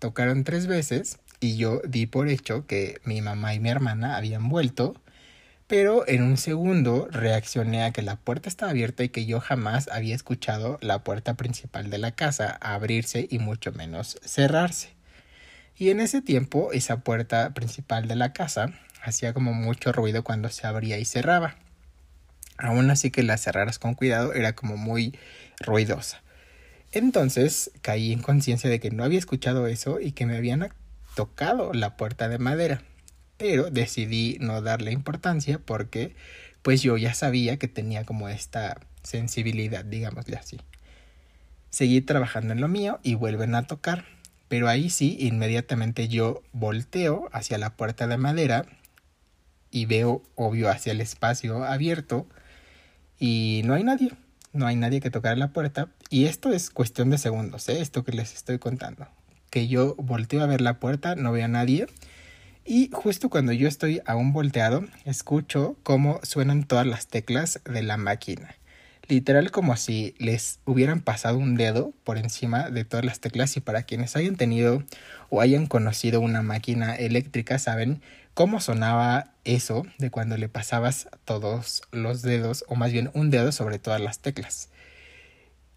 Tocaron 0.00 0.42
tres 0.42 0.66
veces 0.66 1.20
y 1.40 1.56
yo 1.56 1.80
di 1.86 2.06
por 2.06 2.28
hecho 2.28 2.66
que 2.66 3.00
mi 3.04 3.20
mamá 3.20 3.54
y 3.54 3.60
mi 3.60 3.68
hermana 3.68 4.16
habían 4.16 4.48
vuelto 4.48 5.00
pero 5.66 6.06
en 6.06 6.22
un 6.22 6.36
segundo 6.36 7.08
reaccioné 7.10 7.82
a 7.82 7.90
que 7.90 8.02
la 8.02 8.16
puerta 8.16 8.48
estaba 8.48 8.70
abierta 8.70 9.02
y 9.02 9.08
que 9.08 9.26
yo 9.26 9.40
jamás 9.40 9.88
había 9.88 10.14
escuchado 10.14 10.78
la 10.80 11.00
puerta 11.00 11.34
principal 11.34 11.90
de 11.90 11.98
la 11.98 12.12
casa 12.12 12.56
abrirse 12.60 13.26
y 13.28 13.40
mucho 13.40 13.72
menos 13.72 14.20
cerrarse. 14.24 14.90
Y 15.76 15.90
en 15.90 16.00
ese 16.00 16.22
tiempo 16.22 16.70
esa 16.72 17.00
puerta 17.00 17.52
principal 17.52 18.06
de 18.06 18.14
la 18.14 18.32
casa 18.32 18.74
hacía 19.02 19.34
como 19.34 19.54
mucho 19.54 19.92
ruido 19.92 20.22
cuando 20.22 20.50
se 20.50 20.68
abría 20.68 20.98
y 20.98 21.04
cerraba. 21.04 21.56
Aún 22.58 22.88
así 22.90 23.10
que 23.10 23.24
la 23.24 23.36
cerraras 23.36 23.80
con 23.80 23.94
cuidado 23.94 24.34
era 24.34 24.54
como 24.54 24.76
muy 24.76 25.18
ruidosa. 25.58 26.22
Entonces 26.92 27.72
caí 27.82 28.12
en 28.12 28.22
conciencia 28.22 28.70
de 28.70 28.78
que 28.78 28.90
no 28.92 29.02
había 29.02 29.18
escuchado 29.18 29.66
eso 29.66 29.98
y 30.00 30.12
que 30.12 30.26
me 30.26 30.36
habían 30.36 30.62
tocado 31.16 31.72
la 31.72 31.96
puerta 31.96 32.28
de 32.28 32.38
madera 32.38 32.82
pero 33.36 33.70
decidí 33.70 34.38
no 34.40 34.62
darle 34.62 34.92
importancia 34.92 35.58
porque 35.58 36.14
pues 36.62 36.82
yo 36.82 36.96
ya 36.96 37.14
sabía 37.14 37.58
que 37.58 37.68
tenía 37.68 38.04
como 38.04 38.28
esta 38.28 38.80
sensibilidad, 39.02 39.84
digámosle 39.84 40.36
así. 40.36 40.60
Seguí 41.70 42.00
trabajando 42.00 42.52
en 42.52 42.60
lo 42.60 42.68
mío 42.68 42.98
y 43.02 43.14
vuelven 43.14 43.54
a 43.54 43.66
tocar, 43.66 44.04
pero 44.48 44.68
ahí 44.68 44.90
sí, 44.90 45.16
inmediatamente 45.20 46.08
yo 46.08 46.42
volteo 46.52 47.28
hacia 47.32 47.58
la 47.58 47.76
puerta 47.76 48.06
de 48.06 48.16
madera 48.16 48.66
y 49.70 49.86
veo, 49.86 50.22
obvio, 50.34 50.70
hacia 50.70 50.92
el 50.92 51.00
espacio 51.00 51.64
abierto 51.64 52.26
y 53.18 53.62
no 53.64 53.74
hay 53.74 53.84
nadie. 53.84 54.12
no 54.52 54.66
hay 54.66 54.76
nadie 54.76 55.00
que 55.00 55.10
tocar 55.10 55.36
la 55.36 55.52
puerta 55.52 55.90
y 56.08 56.24
esto 56.24 56.50
es 56.50 56.70
cuestión 56.70 57.10
de 57.10 57.18
segundos, 57.18 57.68
¿eh? 57.68 57.80
esto 57.80 58.04
que 58.04 58.12
les 58.12 58.34
estoy 58.34 58.58
contando. 58.58 59.06
Que 59.50 59.68
yo 59.68 59.94
volteo 59.96 60.42
a 60.42 60.46
ver 60.46 60.60
la 60.60 60.78
puerta, 60.80 61.14
no 61.14 61.32
veo 61.32 61.44
a 61.44 61.48
nadie 61.48 61.86
y 62.68 62.90
justo 62.92 63.30
cuando 63.30 63.52
yo 63.52 63.68
estoy 63.68 64.02
aún 64.06 64.32
volteado, 64.32 64.84
escucho 65.04 65.76
cómo 65.84 66.18
suenan 66.24 66.64
todas 66.64 66.84
las 66.84 67.06
teclas 67.06 67.60
de 67.64 67.84
la 67.84 67.96
máquina. 67.96 68.56
Literal 69.06 69.52
como 69.52 69.76
si 69.76 70.16
les 70.18 70.58
hubieran 70.64 71.00
pasado 71.00 71.38
un 71.38 71.54
dedo 71.54 71.92
por 72.02 72.18
encima 72.18 72.70
de 72.70 72.84
todas 72.84 73.04
las 73.04 73.20
teclas 73.20 73.56
y 73.56 73.60
para 73.60 73.84
quienes 73.84 74.16
hayan 74.16 74.34
tenido 74.34 74.82
o 75.30 75.40
hayan 75.40 75.66
conocido 75.66 76.20
una 76.20 76.42
máquina 76.42 76.96
eléctrica 76.96 77.60
saben 77.60 78.02
cómo 78.34 78.60
sonaba 78.60 79.30
eso 79.44 79.86
de 79.98 80.10
cuando 80.10 80.36
le 80.36 80.48
pasabas 80.48 81.08
todos 81.24 81.82
los 81.92 82.22
dedos 82.22 82.64
o 82.66 82.74
más 82.74 82.90
bien 82.90 83.12
un 83.14 83.30
dedo 83.30 83.52
sobre 83.52 83.78
todas 83.78 84.00
las 84.00 84.18
teclas. 84.18 84.70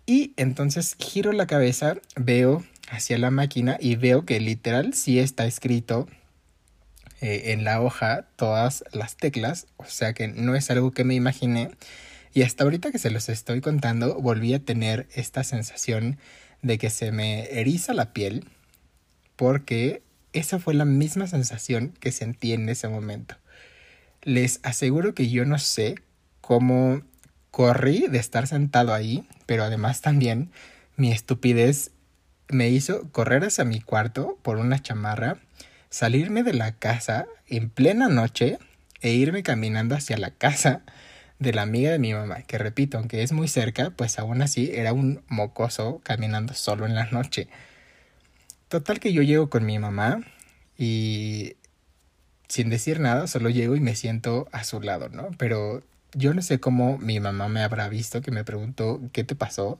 Y 0.07 0.33
entonces 0.37 0.95
giro 0.97 1.33
la 1.33 1.45
cabeza, 1.45 1.97
veo 2.15 2.63
hacia 2.89 3.17
la 3.17 3.31
máquina 3.31 3.77
y 3.79 3.95
veo 3.95 4.25
que 4.25 4.39
literal 4.39 4.93
sí 4.93 5.19
está 5.19 5.45
escrito 5.45 6.07
eh, 7.21 7.51
en 7.53 7.63
la 7.63 7.81
hoja 7.81 8.27
todas 8.35 8.83
las 8.91 9.17
teclas, 9.17 9.67
o 9.77 9.85
sea 9.85 10.13
que 10.13 10.27
no 10.27 10.55
es 10.55 10.71
algo 10.71 10.91
que 10.91 11.03
me 11.03 11.15
imaginé 11.15 11.71
y 12.33 12.43
hasta 12.43 12.63
ahorita 12.63 12.91
que 12.91 12.99
se 12.99 13.09
los 13.09 13.29
estoy 13.29 13.61
contando, 13.61 14.15
volví 14.15 14.53
a 14.53 14.63
tener 14.63 15.07
esta 15.13 15.43
sensación 15.43 16.17
de 16.61 16.77
que 16.77 16.89
se 16.89 17.11
me 17.11 17.59
eriza 17.59 17.93
la 17.93 18.13
piel 18.13 18.45
porque 19.35 20.03
esa 20.33 20.59
fue 20.59 20.73
la 20.73 20.85
misma 20.85 21.27
sensación 21.27 21.93
que 21.99 22.11
sentí 22.11 22.53
en 22.53 22.69
ese 22.69 22.87
momento. 22.87 23.35
Les 24.21 24.59
aseguro 24.63 25.15
que 25.15 25.29
yo 25.29 25.45
no 25.45 25.57
sé 25.57 25.95
cómo 26.41 27.01
corrí 27.51 28.07
de 28.07 28.19
estar 28.19 28.45
sentado 28.47 28.93
ahí, 28.93 29.27
pero 29.45 29.63
además 29.63 30.01
también 30.01 30.51
mi 30.97 31.11
estupidez 31.11 31.91
me 32.49 32.69
hizo 32.69 33.09
correr 33.11 33.43
hacia 33.43 33.63
mi 33.63 33.79
cuarto 33.81 34.37
por 34.41 34.57
una 34.57 34.81
chamarra, 34.81 35.37
salirme 35.89 36.43
de 36.43 36.53
la 36.53 36.73
casa 36.73 37.27
en 37.47 37.69
plena 37.69 38.09
noche 38.09 38.59
e 39.01 39.11
irme 39.11 39.43
caminando 39.43 39.95
hacia 39.95 40.17
la 40.17 40.31
casa 40.31 40.81
de 41.39 41.53
la 41.53 41.61
amiga 41.61 41.91
de 41.91 41.99
mi 41.99 42.13
mamá, 42.13 42.41
que 42.41 42.57
repito, 42.57 42.97
aunque 42.97 43.23
es 43.23 43.31
muy 43.31 43.47
cerca, 43.47 43.91
pues 43.91 44.19
aún 44.19 44.41
así 44.41 44.71
era 44.73 44.91
un 44.91 45.23
mocoso 45.29 46.01
caminando 46.03 46.53
solo 46.53 46.85
en 46.85 46.95
la 46.95 47.05
noche. 47.05 47.47
Total 48.67 48.99
que 48.99 49.13
yo 49.13 49.21
llego 49.21 49.49
con 49.49 49.65
mi 49.65 49.79
mamá 49.79 50.21
y 50.77 51.55
sin 52.49 52.69
decir 52.69 52.99
nada, 52.99 53.27
solo 53.27 53.49
llego 53.49 53.75
y 53.75 53.79
me 53.79 53.95
siento 53.95 54.49
a 54.51 54.63
su 54.63 54.81
lado, 54.81 55.09
¿no? 55.09 55.29
Pero 55.37 55.81
yo 56.13 56.33
no 56.33 56.41
sé 56.41 56.59
cómo 56.59 56.97
mi 56.97 57.19
mamá 57.19 57.47
me 57.47 57.63
habrá 57.63 57.87
visto, 57.87 58.21
que 58.21 58.31
me 58.31 58.43
preguntó 58.43 58.99
qué 59.13 59.23
te 59.23 59.35
pasó. 59.35 59.79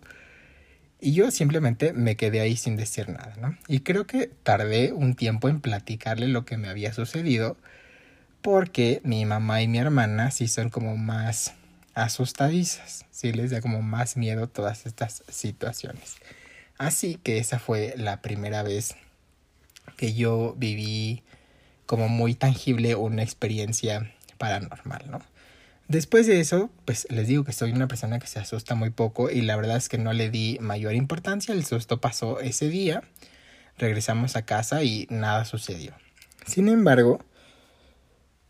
Y 1.02 1.14
yo 1.14 1.32
simplemente 1.32 1.94
me 1.94 2.18
quedé 2.18 2.42
ahí 2.42 2.58
sin 2.58 2.76
decir 2.76 3.08
nada, 3.10 3.34
¿no? 3.40 3.58
Y 3.68 3.82
creo 3.82 4.06
que 4.06 4.28
tardé 4.44 4.92
un 4.92 5.16
tiempo 5.16 5.48
en 5.48 5.62
platicarle 5.62 6.28
lo 6.28 6.44
que 6.44 6.58
me 6.58 6.68
había 6.68 6.94
sucedido, 6.94 7.56
porque 8.42 9.00
mi 9.04 9.26
mamá 9.26 9.62
y 9.62 9.68
mi 9.68 9.78
hermana 9.78 10.32
sí 10.32 10.48
son 10.48 10.70
como 10.70 10.98
más 10.98 11.54
asustadizas, 11.94 13.06
sí 13.12 13.32
les 13.32 13.52
da 13.52 13.62
como 13.62 13.82
más 13.82 14.18
miedo 14.18 14.48
todas 14.48 14.86
estas 14.86 15.24
situaciones. 15.30 16.18
Así 16.78 17.16
que 17.16 17.38
esa 17.38 17.60
fue 17.60 17.94
la 17.98 18.22
primera 18.22 18.64
vez 18.64 18.96
que 19.98 20.14
yo 20.14 20.56
viví 20.58 21.24
como 21.86 22.08
muy 22.08 22.36
tangible 22.36 22.96
una 22.96 23.24
experiencia 23.24 24.14
paranormal, 24.38 25.10
¿no? 25.10 25.22
Después 25.89 26.28
de 26.28 26.39
eso, 26.39 26.69
pues 26.86 27.08
les 27.10 27.28
digo 27.28 27.43
que 27.43 27.52
soy 27.52 27.71
una 27.71 27.88
persona 27.88 28.19
que 28.19 28.28
se 28.28 28.38
asusta 28.38 28.75
muy 28.75 28.91
poco 28.91 29.32
y 29.32 29.41
la 29.41 29.56
verdad 29.56 29.75
es 29.75 29.89
que 29.89 29.97
no 29.97 30.13
le 30.13 30.30
di 30.30 30.60
mayor 30.62 30.93
importancia, 30.93 31.52
el 31.52 31.65
susto 31.65 31.99
pasó 31.99 32.39
ese 32.39 32.69
día, 32.69 33.02
regresamos 33.75 34.36
a 34.36 34.45
casa 34.45 34.84
y 34.84 35.08
nada 35.10 35.45
sucedió. 35.45 35.95
Sin 36.45 36.69
embargo, 36.69 37.25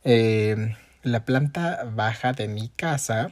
eh, 0.04 0.75
la 1.02 1.23
planta 1.23 1.86
baja 1.86 2.34
de 2.34 2.49
mi 2.49 2.67
casa, 2.67 3.32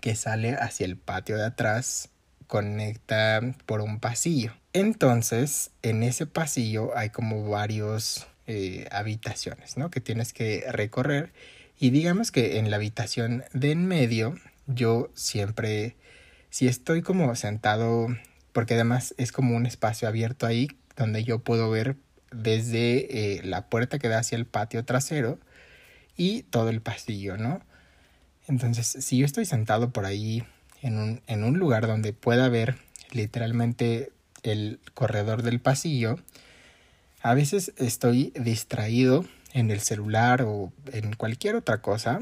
que 0.00 0.16
sale 0.16 0.56
hacia 0.56 0.84
el 0.84 0.96
patio 0.96 1.36
de 1.36 1.44
atrás, 1.44 2.10
conecta 2.48 3.40
por 3.66 3.82
un 3.82 4.00
pasillo. 4.00 4.52
Entonces, 4.72 5.70
en 5.82 6.02
ese 6.02 6.26
pasillo 6.26 6.90
hay 6.96 7.10
como 7.10 7.48
varios 7.48 8.26
eh, 8.48 8.88
habitaciones, 8.90 9.76
¿no? 9.76 9.92
Que 9.92 10.00
tienes 10.00 10.32
que 10.32 10.64
recorrer. 10.72 11.32
Y 11.78 11.90
digamos 11.90 12.30
que 12.30 12.58
en 12.58 12.70
la 12.70 12.76
habitación 12.76 13.44
de 13.52 13.72
en 13.72 13.86
medio, 13.86 14.36
yo 14.66 15.10
siempre, 15.14 15.96
si 16.50 16.68
estoy 16.68 17.02
como 17.02 17.34
sentado, 17.34 18.08
porque 18.52 18.74
además 18.74 19.14
es 19.18 19.32
como 19.32 19.56
un 19.56 19.66
espacio 19.66 20.06
abierto 20.06 20.46
ahí, 20.46 20.68
donde 20.96 21.24
yo 21.24 21.40
puedo 21.40 21.70
ver 21.70 21.96
desde 22.30 23.38
eh, 23.38 23.42
la 23.42 23.68
puerta 23.68 23.98
que 23.98 24.08
da 24.08 24.18
hacia 24.18 24.36
el 24.36 24.46
patio 24.46 24.84
trasero 24.84 25.38
y 26.16 26.42
todo 26.44 26.68
el 26.68 26.80
pasillo, 26.80 27.36
¿no? 27.36 27.60
Entonces, 28.46 28.86
si 28.86 29.18
yo 29.18 29.26
estoy 29.26 29.44
sentado 29.44 29.90
por 29.90 30.04
ahí 30.04 30.44
en 30.82 30.98
un, 30.98 31.22
en 31.26 31.44
un 31.44 31.58
lugar 31.58 31.86
donde 31.86 32.12
pueda 32.12 32.48
ver 32.48 32.76
literalmente 33.10 34.12
el 34.42 34.80
corredor 34.92 35.42
del 35.42 35.60
pasillo, 35.60 36.18
a 37.22 37.34
veces 37.34 37.72
estoy 37.78 38.32
distraído 38.36 39.24
en 39.54 39.70
el 39.70 39.80
celular 39.80 40.42
o 40.42 40.72
en 40.92 41.14
cualquier 41.14 41.54
otra 41.54 41.80
cosa. 41.80 42.20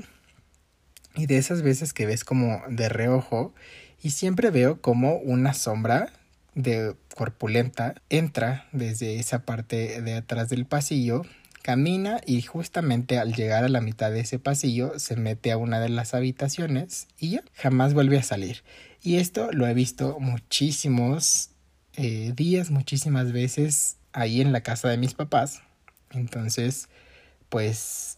Y 1.17 1.27
de 1.27 1.39
esas 1.39 1.63
veces 1.63 1.93
que 1.93 2.07
ves 2.07 2.25
como 2.25 2.63
de 2.69 2.89
reojo 2.89 3.53
y 4.01 4.11
siempre 4.11 4.51
veo 4.51 4.81
como 4.81 5.17
una 5.17 5.55
sombra 5.55 6.13
de 6.55 6.95
corpulenta 7.17 7.95
entra 8.11 8.69
desde 8.73 9.19
esa 9.19 9.45
parte 9.45 10.01
de 10.03 10.15
atrás 10.15 10.51
del 10.51 10.67
pasillo, 10.67 11.23
camina 11.63 12.21
y 12.27 12.43
justamente 12.43 13.19
al 13.19 13.35
llegar 13.35 13.65
a 13.65 13.69
la 13.69 13.81
mitad 13.81 14.11
de 14.11 14.21
ese 14.21 14.39
pasillo 14.39 14.99
se 14.99 15.17
mete 15.17 15.53
a 15.53 15.57
una 15.57 15.81
de 15.81 15.89
las 15.89 16.15
habitaciones 16.15 17.09
y 17.19 17.31
ya 17.31 17.45
jamás 17.55 17.95
vuelve 17.95 18.19
a 18.19 18.23
salir. 18.23 18.63
Y 19.03 19.17
esto 19.17 19.51
lo 19.53 19.67
he 19.67 19.75
visto 19.75 20.19
muchísimos 20.21 21.51
eh, 21.95 22.33
días, 22.35 22.71
muchísimas 22.71 23.33
veces 23.33 23.97
ahí 24.13 24.41
en 24.41 24.53
la 24.53 24.63
casa 24.63 24.89
de 24.89 24.99
mis 24.99 25.15
papás. 25.15 25.63
Entonces, 26.11 26.89
pues 27.53 28.17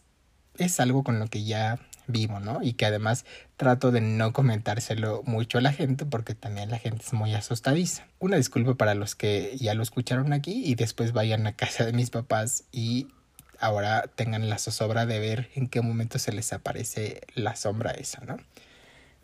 es 0.57 0.79
algo 0.79 1.03
con 1.03 1.19
lo 1.19 1.27
que 1.27 1.43
ya 1.43 1.77
vivo, 2.07 2.39
¿no? 2.39 2.63
Y 2.63 2.71
que 2.71 2.85
además 2.85 3.25
trato 3.57 3.91
de 3.91 3.99
no 3.99 4.31
comentárselo 4.31 5.23
mucho 5.25 5.57
a 5.57 5.61
la 5.61 5.73
gente 5.73 6.05
porque 6.05 6.35
también 6.35 6.69
la 6.71 6.79
gente 6.79 7.03
es 7.05 7.11
muy 7.11 7.33
asustadiza. 7.33 8.07
Una 8.19 8.37
disculpa 8.37 8.75
para 8.75 8.95
los 8.95 9.13
que 9.13 9.57
ya 9.57 9.73
lo 9.73 9.83
escucharon 9.83 10.31
aquí 10.31 10.63
y 10.63 10.75
después 10.75 11.11
vayan 11.11 11.45
a 11.47 11.51
casa 11.51 11.83
de 11.85 11.91
mis 11.91 12.11
papás 12.11 12.63
y 12.71 13.09
ahora 13.59 14.05
tengan 14.15 14.47
la 14.47 14.57
zozobra 14.57 15.05
de 15.05 15.19
ver 15.19 15.49
en 15.53 15.67
qué 15.67 15.81
momento 15.81 16.17
se 16.17 16.31
les 16.31 16.53
aparece 16.53 17.19
la 17.33 17.57
sombra 17.57 17.91
esa, 17.91 18.23
¿no? 18.23 18.37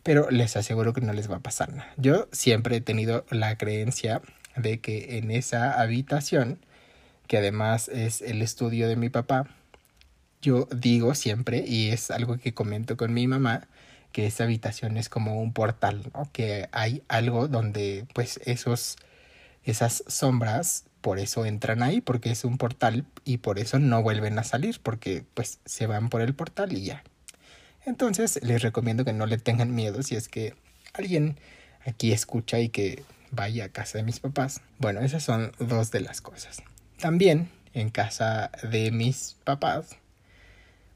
Pero 0.02 0.30
les 0.30 0.58
aseguro 0.58 0.92
que 0.92 1.00
no 1.00 1.14
les 1.14 1.30
va 1.30 1.36
a 1.36 1.40
pasar 1.40 1.72
nada. 1.72 1.90
Yo 1.96 2.28
siempre 2.32 2.76
he 2.76 2.80
tenido 2.82 3.24
la 3.30 3.56
creencia 3.56 4.20
de 4.56 4.78
que 4.78 5.16
en 5.16 5.30
esa 5.30 5.80
habitación, 5.80 6.58
que 7.28 7.38
además 7.38 7.88
es 7.88 8.20
el 8.20 8.42
estudio 8.42 8.88
de 8.88 8.96
mi 8.96 9.08
papá, 9.08 9.46
yo 10.42 10.68
digo 10.74 11.14
siempre, 11.14 11.64
y 11.66 11.90
es 11.90 12.10
algo 12.10 12.36
que 12.36 12.52
comento 12.52 12.96
con 12.96 13.14
mi 13.14 13.26
mamá, 13.26 13.68
que 14.10 14.26
esa 14.26 14.44
habitación 14.44 14.96
es 14.96 15.08
como 15.08 15.40
un 15.40 15.52
portal. 15.52 16.10
Que 16.32 16.68
hay 16.72 17.02
algo 17.08 17.48
donde 17.48 18.04
pues 18.12 18.40
esos, 18.44 18.96
esas 19.64 20.04
sombras, 20.08 20.84
por 21.00 21.18
eso 21.18 21.46
entran 21.46 21.82
ahí, 21.82 22.00
porque 22.00 22.30
es 22.30 22.44
un 22.44 22.58
portal 22.58 23.06
y 23.24 23.38
por 23.38 23.58
eso 23.58 23.78
no 23.78 24.02
vuelven 24.02 24.38
a 24.38 24.44
salir, 24.44 24.80
porque 24.82 25.24
pues 25.34 25.60
se 25.64 25.86
van 25.86 26.10
por 26.10 26.20
el 26.20 26.34
portal 26.34 26.72
y 26.72 26.84
ya. 26.84 27.02
Entonces 27.86 28.40
les 28.42 28.62
recomiendo 28.62 29.04
que 29.04 29.12
no 29.12 29.26
le 29.26 29.38
tengan 29.38 29.74
miedo 29.74 30.02
si 30.02 30.16
es 30.16 30.28
que 30.28 30.54
alguien 30.92 31.38
aquí 31.84 32.12
escucha 32.12 32.60
y 32.60 32.68
que 32.68 33.02
vaya 33.30 33.64
a 33.64 33.68
casa 33.70 33.98
de 33.98 34.04
mis 34.04 34.20
papás. 34.20 34.60
Bueno, 34.78 35.00
esas 35.00 35.22
son 35.22 35.52
dos 35.58 35.90
de 35.90 36.00
las 36.00 36.20
cosas. 36.20 36.62
También 36.98 37.48
en 37.74 37.90
casa 37.90 38.50
de 38.62 38.90
mis 38.90 39.36
papás 39.44 39.96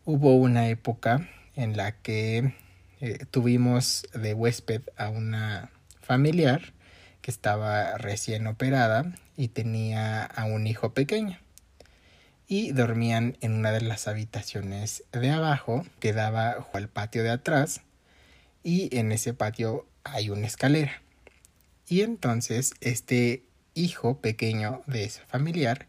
hubo 0.07 0.37
una 0.37 0.69
época 0.69 1.29
en 1.57 1.77
la 1.77 1.93
que 2.01 2.55
eh, 3.01 3.19
tuvimos 3.31 4.07
de 4.15 4.33
huésped 4.35 4.83
a 4.97 5.09
una 5.09 5.71
familiar 6.01 6.73
que 7.21 7.33
estaba 7.33 7.99
recién 7.99 8.47
operada 8.47 9.13
y 9.37 9.49
tenía 9.49 10.25
a 10.25 10.45
un 10.45 10.69
hijo 10.69 10.95
pequeño. 10.95 11.39
Y 12.47 12.71
dormían 12.71 13.37
en 13.41 13.55
una 13.55 13.73
de 13.73 13.81
las 13.81 14.07
habitaciones 14.07 15.03
de 15.11 15.31
abajo 15.31 15.85
que 15.99 16.13
daba 16.13 16.65
al 16.73 16.89
patio 16.89 17.25
de 17.25 17.31
atrás 17.31 17.81
y 18.63 18.97
en 18.97 19.11
ese 19.11 19.35
patio 19.35 19.87
hay 20.05 20.31
una 20.31 20.47
escalera. 20.47 21.03
Y 21.89 22.03
entonces 22.03 22.75
este 22.81 23.43
hijo 23.75 24.21
pequeño 24.21 24.83
de 24.87 25.05
ese 25.05 25.23
familiar 25.23 25.89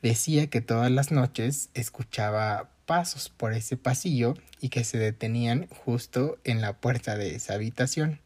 decía 0.00 0.46
que 0.46 0.62
todas 0.62 0.90
las 0.90 1.12
noches 1.12 1.68
escuchaba 1.74 2.70
pasos 2.92 3.30
por 3.30 3.54
ese 3.54 3.78
pasillo 3.78 4.34
y 4.60 4.68
que 4.68 4.84
se 4.84 4.98
detenían 4.98 5.66
justo 5.68 6.38
en 6.44 6.60
la 6.60 6.74
puerta 6.74 7.16
de 7.16 7.34
esa 7.34 7.54
habitación. 7.54 8.20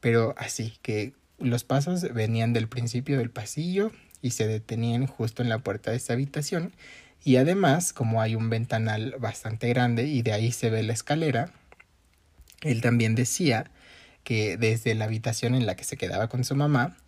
pero 0.00 0.34
así, 0.36 0.74
que 0.82 1.14
los 1.38 1.64
pasos 1.64 2.12
venían 2.12 2.52
del 2.52 2.68
principio 2.68 3.16
del 3.16 3.30
pasillo 3.30 3.90
y 4.20 4.32
se 4.32 4.46
detenían 4.46 5.06
justo 5.06 5.42
en 5.42 5.48
la 5.48 5.60
puerta 5.60 5.92
de 5.92 5.96
esta 5.96 6.12
habitación 6.12 6.74
y 7.24 7.36
además, 7.36 7.94
como 7.94 8.20
hay 8.20 8.34
un 8.34 8.50
ventanal 8.50 9.14
bastante 9.18 9.70
grande 9.70 10.04
y 10.04 10.20
de 10.20 10.34
ahí 10.34 10.52
se 10.52 10.68
ve 10.68 10.82
la 10.82 10.92
escalera, 10.92 11.50
él 12.60 12.82
también 12.82 13.14
decía 13.14 13.70
que 14.24 14.58
desde 14.58 14.94
la 14.94 15.06
habitación 15.06 15.54
en 15.54 15.64
la 15.64 15.74
que 15.74 15.84
se 15.84 15.96
quedaba 15.96 16.28
con 16.28 16.44
su 16.44 16.54
mamá, 16.54 16.98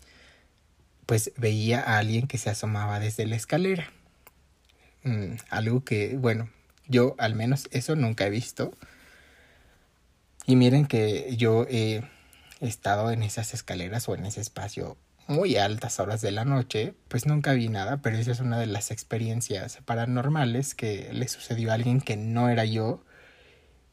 pues 1.05 1.33
veía 1.37 1.83
a 1.83 1.99
alguien 1.99 2.29
que 2.29 2.39
se 2.39 2.49
asomaba 2.49 2.99
desde 2.99 3.27
la 3.27 3.37
escalera. 3.37 3.93
Mm, 5.05 5.35
algo 5.51 5.85
que, 5.85 6.17
bueno, 6.17 6.49
yo 6.93 7.17
al 7.19 7.35
menos 7.35 7.69
eso 7.73 7.97
nunca 7.97 8.27
he 8.27 8.31
visto. 8.31 8.73
Y 10.47 10.57
miren 10.57 10.87
que 10.87 11.35
yo 11.37 11.67
he 11.69 12.03
estado 12.61 13.11
en 13.11 13.23
esas 13.23 13.55
escaleras 13.55 14.09
o 14.09 14.15
en 14.15 14.27
ese 14.27 14.41
espacio 14.41 14.97
muy 15.27 15.57
altas 15.57 16.01
horas 16.01 16.21
de 16.21 16.33
la 16.33 16.45
noche, 16.45 16.95
pues 17.09 17.27
nunca 17.27 17.53
vi 17.53 17.69
nada, 17.69 18.03
pero 18.03 18.17
esa 18.17 18.33
es 18.33 18.41
una 18.41 18.59
de 18.59 18.67
las 18.67 18.91
experiencias 18.91 19.79
paranormales 19.85 20.75
que 20.75 21.11
le 21.13 21.29
sucedió 21.29 21.71
a 21.71 21.75
alguien 21.75 22.01
que 22.01 22.17
no 22.17 22.49
era 22.49 22.65
yo 22.65 23.05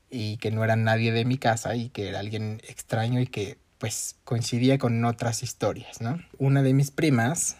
y 0.10 0.38
que 0.38 0.52
no 0.52 0.64
era 0.64 0.76
nadie 0.76 1.12
de 1.12 1.26
mi 1.26 1.38
casa 1.38 1.76
y 1.76 1.90
que 1.90 2.10
era 2.10 2.20
alguien 2.20 2.62
extraño 2.68 3.20
y 3.20 3.28
que 3.28 3.58
pues 3.78 4.18
coincidía 4.26 4.78
con 4.78 5.06
otras 5.06 5.44
historias, 5.44 6.02
¿no? 6.02 6.20
Una 6.38 6.62
de 6.62 6.74
mis 6.74 6.92
primas 6.92 7.56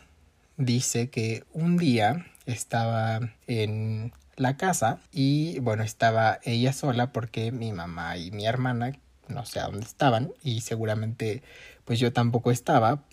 dice 0.58 1.10
que 1.10 1.46
un 1.54 1.78
día 1.78 2.26
estaba 2.46 3.20
en 3.48 4.12
la 4.40 4.56
casa 4.56 5.00
y 5.12 5.60
bueno, 5.60 5.84
estaba 5.84 6.40
ella 6.44 6.72
sola 6.72 7.12
porque 7.12 7.52
mi 7.52 7.74
mamá 7.74 8.18
y 8.18 8.32
mi 8.32 8.46
hermana 8.46 8.94
no 9.28 9.46
sé 9.46 9.60
a 9.60 9.66
dónde 9.66 9.86
estaban 9.86 10.32
y 10.44 10.62
seguramente 10.62 11.44
pues 11.84 12.00
yo 12.00 12.14
tampoco 12.14 12.50
estaba 12.50 13.04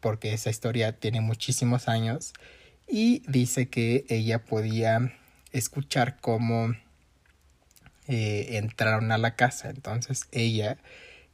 porque 0.00 0.32
esa 0.32 0.48
historia 0.48 0.92
tiene 0.92 1.20
muchísimos 1.20 1.88
años 1.88 2.32
y 2.88 3.22
dice 3.28 3.68
que 3.68 4.06
ella 4.08 4.44
podía 4.44 5.12
escuchar 5.52 6.16
cómo 6.20 6.74
eh, 8.08 8.56
entraron 8.56 9.12
a 9.12 9.18
la 9.18 9.34
casa. 9.34 9.68
Entonces 9.68 10.26
ella 10.32 10.78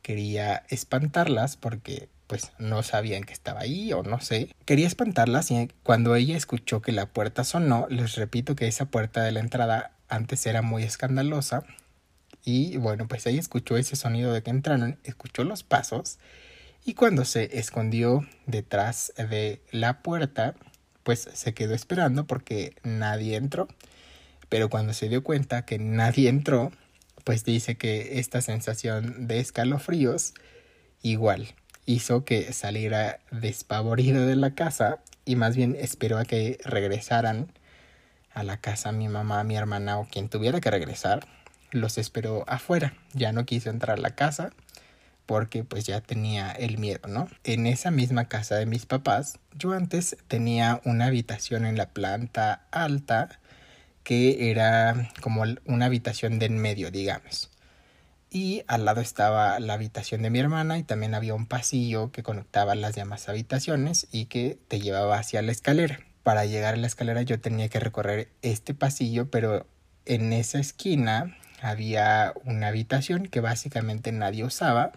quería 0.02 0.64
espantarlas 0.68 1.56
porque 1.56 2.08
pues 2.33 2.51
no 2.57 2.83
sabían 2.83 3.25
que 3.25 3.35
estaba 3.35 3.61
ahí 3.61 3.92
o 3.92 4.03
no 4.05 4.18
sé. 4.23 4.49
Quería 4.64 4.87
espantarlas 4.87 5.51
y 5.51 5.68
cuando 5.83 6.16
ella 6.16 6.35
escuchó 6.35 6.81
que 6.81 6.90
la 6.90 7.05
puerta 7.05 7.45
sonó, 7.45 7.87
les 7.90 8.14
repito 8.14 8.57
que 8.57 8.66
esa 8.68 8.87
puerta 8.87 9.23
de 9.23 9.33
la 9.33 9.40
entrada 9.40 9.92
antes 10.09 10.47
era 10.47 10.62
muy 10.62 10.83
escandalosa 10.83 11.62
y 12.42 12.79
bueno 12.79 13.07
pues 13.07 13.27
ella 13.27 13.38
escuchó 13.38 13.77
ese 13.77 13.97
sonido 13.97 14.33
de 14.33 14.42
que 14.42 14.49
entraron, 14.49 14.99
escuchó 15.05 15.45
los 15.45 15.62
pasos 15.62 16.18
y 16.87 16.95
cuando 16.95 17.27
se 17.27 17.59
escondió 17.59 18.27
detrás 18.47 19.12
de 19.18 19.61
la 19.71 20.01
puerta 20.01 20.55
pues 21.03 21.29
se 21.35 21.53
quedó 21.53 21.75
esperando 21.75 22.27
porque 22.27 22.77
nadie 22.83 23.37
entró 23.37 23.68
pero 24.49 24.71
cuando 24.71 24.95
se 24.95 25.11
dio 25.11 25.23
cuenta 25.23 25.66
que 25.66 25.79
nadie 25.79 26.31
entró, 26.31 26.73
pues 27.25 27.45
dice 27.45 27.77
que 27.77 28.18
esta 28.21 28.40
sensación 28.40 29.27
de 29.27 29.38
escalofríos 29.38 30.33
igual 31.03 31.55
hizo 31.87 32.25
que 32.25 32.53
saliera 32.53 33.21
despavorido 33.31 34.27
de 34.27 34.37
la 34.37 34.55
casa 34.55 35.01
y 35.25 35.37
más 35.37 35.57
bien 35.57 35.77
esperó 35.79 36.18
a 36.18 36.25
que 36.25 36.59
regresaran 36.64 37.53
a 38.33 38.42
la 38.42 38.57
casa 38.59 38.92
mi 38.92 39.09
mamá, 39.09 39.45
mi 39.45 39.57
hermana 39.57 39.99
o 39.99 40.07
quien 40.07 40.29
tuviera 40.29 40.61
que 40.61 40.71
regresar, 40.71 41.27
los 41.71 41.99
esperó 41.99 42.45
afuera, 42.47 42.95
ya 43.12 43.33
no 43.33 43.45
quiso 43.45 43.71
entrar 43.71 43.99
a 43.99 44.03
la 44.03 44.14
casa 44.14 44.53
porque 45.27 45.64
pues 45.64 45.85
ya 45.85 46.01
tenía 46.01 46.51
el 46.51 46.79
miedo, 46.79 47.09
¿no? 47.09 47.29
En 47.45 47.66
esa 47.66 47.90
misma 47.90 48.29
casa 48.29 48.57
de 48.57 48.66
mis 48.66 48.87
papás, 48.87 49.38
yo 49.57 49.73
antes 49.73 50.16
tenía 50.29 50.81
una 50.85 51.07
habitación 51.07 51.64
en 51.64 51.77
la 51.77 51.90
planta 51.90 52.66
alta 52.71 53.38
que 54.03 54.51
era 54.51 55.11
como 55.21 55.45
una 55.64 55.87
habitación 55.87 56.38
de 56.38 56.47
en 56.47 56.59
medio, 56.59 56.90
digamos. 56.90 57.51
Y 58.35 58.64
al 58.66 58.87
lado 58.87 59.03
estaba 59.03 59.61
la 59.61 59.75
habitación 59.75 60.23
de 60.23 60.31
mi 60.31 60.38
hermana 60.38 60.79
y 60.79 60.85
también 60.85 61.14
había 61.14 61.35
un 61.35 61.45
pasillo 61.45 62.12
que 62.12 62.23
conectaba 62.23 62.75
las 62.75 62.95
demás 62.95 63.29
habitaciones 63.29 64.07
y 64.11 64.25
que 64.25 64.59
te 64.68 64.81
llevaba 64.81 65.18
hacia 65.18 65.42
la 65.42 65.53
escalera. 65.53 66.01
Para 66.23 66.47
llegar 66.47 66.73
a 66.73 66.79
la 66.79 66.87
escalera 66.87 67.21
yo 67.21 67.38
tenía 67.40 67.68
que 67.68 67.79
recorrer 67.79 68.31
este 68.40 68.73
pasillo, 68.73 69.31
pero 69.31 69.66
en 70.07 70.33
esa 70.33 70.59
esquina 70.59 71.37
había 71.61 72.33
una 72.47 72.68
habitación 72.68 73.27
que 73.27 73.40
básicamente 73.40 74.12
nadie 74.12 74.45
usaba 74.45 74.92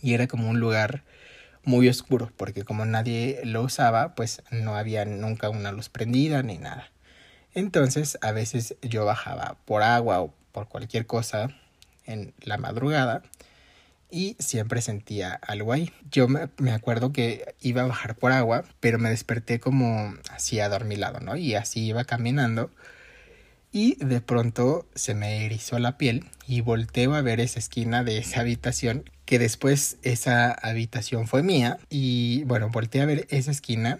y 0.00 0.14
era 0.14 0.28
como 0.28 0.48
un 0.48 0.60
lugar 0.60 1.02
muy 1.64 1.88
oscuro 1.88 2.30
porque 2.36 2.62
como 2.62 2.84
nadie 2.84 3.40
lo 3.42 3.62
usaba 3.62 4.14
pues 4.14 4.40
no 4.52 4.76
había 4.76 5.04
nunca 5.04 5.50
una 5.50 5.72
luz 5.72 5.88
prendida 5.88 6.44
ni 6.44 6.58
nada. 6.58 6.92
Entonces 7.54 8.18
a 8.20 8.30
veces 8.30 8.76
yo 8.82 9.04
bajaba 9.04 9.56
por 9.64 9.82
agua 9.82 10.20
o 10.20 10.32
por 10.52 10.68
cualquier 10.68 11.06
cosa 11.06 11.48
en 12.06 12.34
la 12.42 12.58
madrugada 12.58 13.22
y 14.10 14.36
siempre 14.38 14.80
sentía 14.80 15.32
algo 15.34 15.72
ahí. 15.72 15.90
Yo 16.10 16.28
me, 16.28 16.70
acuerdo 16.70 17.12
que 17.12 17.54
iba 17.60 17.82
a 17.82 17.86
bajar 17.86 18.14
por 18.14 18.32
agua, 18.32 18.64
pero 18.80 18.98
me 18.98 19.10
desperté 19.10 19.58
como 19.58 20.14
así 20.30 20.60
adormilado, 20.60 21.20
¿no? 21.20 21.36
Y 21.36 21.54
así 21.54 21.84
iba 21.86 22.04
caminando 22.04 22.70
y 23.72 23.96
de 23.96 24.20
pronto 24.20 24.86
se 24.94 25.14
me 25.14 25.44
erizó 25.44 25.80
la 25.80 25.98
piel 25.98 26.26
y 26.46 26.60
volteo 26.60 27.14
a 27.14 27.22
ver 27.22 27.40
esa 27.40 27.58
esquina 27.58 28.04
de 28.04 28.18
esa 28.18 28.40
habitación, 28.40 29.10
que 29.24 29.40
después 29.40 29.96
esa 30.02 30.52
habitación 30.52 31.26
fue 31.26 31.42
mía 31.42 31.78
y 31.90 32.44
bueno, 32.44 32.68
volteé 32.70 33.00
a 33.00 33.06
ver 33.06 33.26
esa 33.30 33.50
esquina 33.50 33.98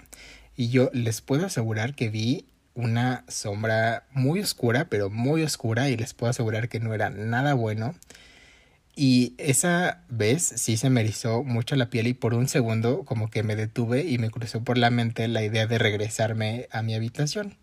y 0.55 0.69
yo 0.69 0.91
les 0.93 1.23
puedo 1.23 1.47
asegurar 1.47 1.97
que 1.97 2.09
vi 2.09 2.47
una 2.75 3.25
sombra 3.29 4.05
muy 4.13 4.41
oscura, 4.41 4.87
pero 4.89 5.11
muy 5.11 5.43
oscura, 5.43 5.89
y 5.91 5.97
les 5.97 6.15
puedo 6.15 6.31
asegurar 6.31 6.69
que 6.69 6.81
no 6.81 6.95
era 6.95 7.11
nada 7.11 7.55
bueno. 7.55 7.95
Y 8.97 9.35
esa 9.39 10.05
vez 10.09 10.43
sí 10.43 10.77
se 10.77 10.91
me 10.91 11.01
erizó 11.01 11.43
mucho 11.43 11.75
la 11.77 11.91
piel 11.91 12.07
y 12.07 12.15
por 12.15 12.35
un 12.35 12.47
segundo 12.47 13.05
como 13.05 13.29
que 13.29 13.43
me 13.43 13.57
detuve 13.57 14.05
y 14.05 14.19
me 14.19 14.31
cruzó 14.31 14.63
por 14.63 14.79
la 14.79 14.91
mente 14.91 15.27
la 15.27 15.43
idea 15.43 15.67
de 15.67 15.79
regresarme 15.79 16.69
a 16.71 16.83
mi 16.83 16.95
habitación. 16.95 17.57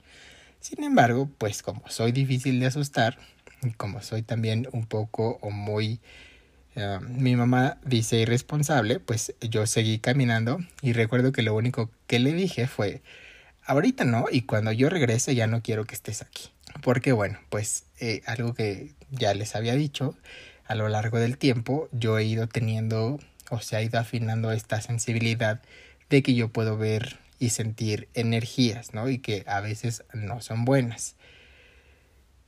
Sin 0.59 0.83
embargo, 0.83 1.29
pues 1.37 1.63
como 1.63 1.83
soy 1.87 2.11
difícil 2.11 2.59
de 2.59 2.67
asustar, 2.67 3.17
y 3.63 3.71
como 3.71 4.01
soy 4.01 4.23
también 4.23 4.67
un 4.71 4.85
poco 4.85 5.39
o 5.41 5.51
muy... 5.51 5.99
Eh, 6.75 6.99
mi 7.01 7.35
mamá 7.35 7.79
dice 7.83 8.17
irresponsable, 8.17 8.99
pues 8.99 9.33
yo 9.41 9.67
seguí 9.67 9.99
caminando 9.99 10.59
y 10.81 10.93
recuerdo 10.93 11.33
que 11.33 11.41
lo 11.41 11.53
único 11.53 11.91
que 12.07 12.19
le 12.19 12.31
dije 12.33 12.65
fue, 12.65 13.01
ahorita 13.71 14.03
no, 14.03 14.25
y 14.29 14.41
cuando 14.41 14.71
yo 14.71 14.89
regrese 14.89 15.33
ya 15.33 15.47
no 15.47 15.61
quiero 15.61 15.85
que 15.85 15.95
estés 15.95 16.21
aquí. 16.21 16.51
Porque 16.81 17.11
bueno, 17.13 17.39
pues 17.49 17.85
eh, 17.99 18.21
algo 18.25 18.53
que 18.53 18.93
ya 19.09 19.33
les 19.33 19.55
había 19.55 19.75
dicho, 19.75 20.15
a 20.65 20.75
lo 20.75 20.89
largo 20.89 21.19
del 21.19 21.37
tiempo 21.37 21.87
yo 21.91 22.17
he 22.17 22.25
ido 22.25 22.47
teniendo 22.47 23.19
o 23.49 23.59
se 23.59 23.75
ha 23.75 23.81
ido 23.81 23.99
afinando 23.99 24.51
esta 24.51 24.81
sensibilidad 24.81 25.61
de 26.09 26.21
que 26.21 26.33
yo 26.33 26.49
puedo 26.49 26.77
ver 26.77 27.19
y 27.39 27.49
sentir 27.49 28.09
energías, 28.13 28.93
¿no? 28.93 29.09
Y 29.09 29.19
que 29.19 29.43
a 29.47 29.61
veces 29.61 30.03
no 30.13 30.41
son 30.41 30.65
buenas. 30.65 31.15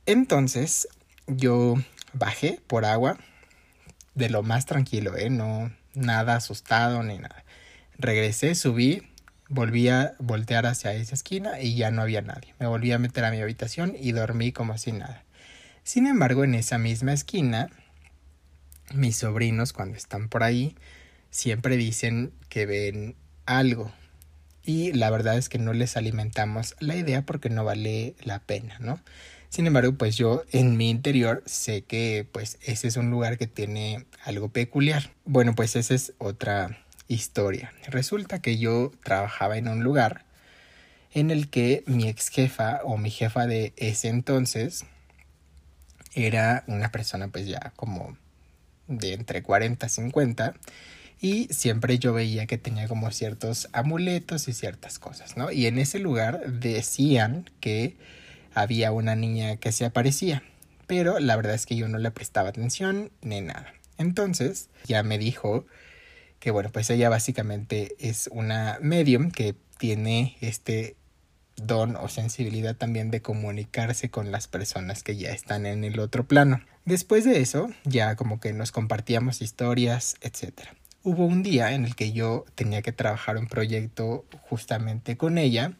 Entonces 0.06 0.88
yo 1.26 1.74
bajé 2.12 2.60
por 2.66 2.84
agua 2.84 3.18
de 4.14 4.28
lo 4.28 4.42
más 4.42 4.66
tranquilo, 4.66 5.16
¿eh? 5.16 5.30
No 5.30 5.72
nada 5.94 6.36
asustado 6.36 7.02
ni 7.02 7.18
nada. 7.18 7.44
Regresé, 7.98 8.54
subí, 8.54 9.02
Volví 9.48 9.88
a 9.88 10.14
voltear 10.18 10.66
hacia 10.66 10.94
esa 10.94 11.14
esquina 11.14 11.60
y 11.60 11.76
ya 11.76 11.90
no 11.90 12.02
había 12.02 12.22
nadie. 12.22 12.54
Me 12.58 12.66
volví 12.66 12.92
a 12.92 12.98
meter 12.98 13.24
a 13.24 13.30
mi 13.30 13.40
habitación 13.40 13.94
y 13.98 14.12
dormí 14.12 14.52
como 14.52 14.78
si 14.78 14.92
nada. 14.92 15.24
Sin 15.82 16.06
embargo, 16.06 16.44
en 16.44 16.54
esa 16.54 16.78
misma 16.78 17.12
esquina, 17.12 17.68
mis 18.94 19.16
sobrinos, 19.16 19.72
cuando 19.72 19.96
están 19.96 20.28
por 20.28 20.42
ahí, 20.42 20.76
siempre 21.30 21.76
dicen 21.76 22.32
que 22.48 22.64
ven 22.64 23.16
algo. 23.44 23.92
Y 24.62 24.92
la 24.92 25.10
verdad 25.10 25.36
es 25.36 25.50
que 25.50 25.58
no 25.58 25.74
les 25.74 25.96
alimentamos 25.96 26.74
la 26.80 26.96
idea 26.96 27.22
porque 27.22 27.50
no 27.50 27.64
vale 27.64 28.14
la 28.22 28.38
pena, 28.38 28.78
¿no? 28.80 28.98
Sin 29.50 29.66
embargo, 29.66 29.92
pues 29.92 30.16
yo 30.16 30.42
en 30.52 30.76
mi 30.76 30.90
interior 30.90 31.42
sé 31.46 31.82
que 31.82 32.26
pues 32.32 32.58
ese 32.62 32.88
es 32.88 32.96
un 32.96 33.10
lugar 33.10 33.36
que 33.38 33.46
tiene 33.46 34.06
algo 34.24 34.48
peculiar. 34.48 35.10
Bueno, 35.26 35.54
pues 35.54 35.76
esa 35.76 35.94
es 35.94 36.14
otra 36.18 36.83
historia. 37.08 37.72
Resulta 37.86 38.40
que 38.40 38.58
yo 38.58 38.92
trabajaba 39.02 39.56
en 39.58 39.68
un 39.68 39.82
lugar 39.82 40.24
en 41.12 41.30
el 41.30 41.48
que 41.48 41.84
mi 41.86 42.08
ex 42.08 42.28
jefa 42.28 42.80
o 42.84 42.96
mi 42.96 43.10
jefa 43.10 43.46
de 43.46 43.72
ese 43.76 44.08
entonces 44.08 44.84
era 46.14 46.64
una 46.66 46.90
persona 46.90 47.28
pues 47.28 47.46
ya 47.46 47.72
como 47.76 48.16
de 48.88 49.14
entre 49.14 49.42
40 49.42 49.86
y 49.86 49.88
50 49.88 50.54
y 51.20 51.48
siempre 51.50 51.98
yo 51.98 52.12
veía 52.12 52.46
que 52.46 52.58
tenía 52.58 52.88
como 52.88 53.10
ciertos 53.10 53.68
amuletos 53.72 54.48
y 54.48 54.52
ciertas 54.52 54.98
cosas, 54.98 55.36
¿no? 55.36 55.50
Y 55.50 55.66
en 55.66 55.78
ese 55.78 55.98
lugar 55.98 56.52
decían 56.52 57.48
que 57.60 57.96
había 58.52 58.92
una 58.92 59.16
niña 59.16 59.56
que 59.56 59.72
se 59.72 59.84
aparecía, 59.84 60.42
pero 60.86 61.18
la 61.20 61.36
verdad 61.36 61.54
es 61.54 61.66
que 61.66 61.76
yo 61.76 61.88
no 61.88 61.98
le 61.98 62.10
prestaba 62.10 62.50
atención 62.50 63.10
ni 63.22 63.40
nada. 63.40 63.72
Entonces 63.96 64.68
ya 64.84 65.02
me 65.02 65.18
dijo 65.18 65.66
que 66.44 66.50
bueno, 66.50 66.68
pues 66.70 66.90
ella 66.90 67.08
básicamente 67.08 67.96
es 67.98 68.28
una 68.30 68.76
medium 68.82 69.30
que 69.30 69.54
tiene 69.78 70.36
este 70.42 70.94
don 71.56 71.96
o 71.96 72.10
sensibilidad 72.10 72.76
también 72.76 73.10
de 73.10 73.22
comunicarse 73.22 74.10
con 74.10 74.30
las 74.30 74.46
personas 74.46 75.02
que 75.02 75.16
ya 75.16 75.30
están 75.30 75.64
en 75.64 75.84
el 75.84 75.98
otro 75.98 76.28
plano. 76.28 76.60
Después 76.84 77.24
de 77.24 77.40
eso, 77.40 77.70
ya 77.84 78.14
como 78.16 78.40
que 78.40 78.52
nos 78.52 78.72
compartíamos 78.72 79.40
historias, 79.40 80.16
etc. 80.20 80.68
Hubo 81.02 81.24
un 81.24 81.42
día 81.42 81.72
en 81.72 81.86
el 81.86 81.96
que 81.96 82.12
yo 82.12 82.44
tenía 82.54 82.82
que 82.82 82.92
trabajar 82.92 83.38
un 83.38 83.46
proyecto 83.46 84.26
justamente 84.42 85.16
con 85.16 85.38
ella, 85.38 85.72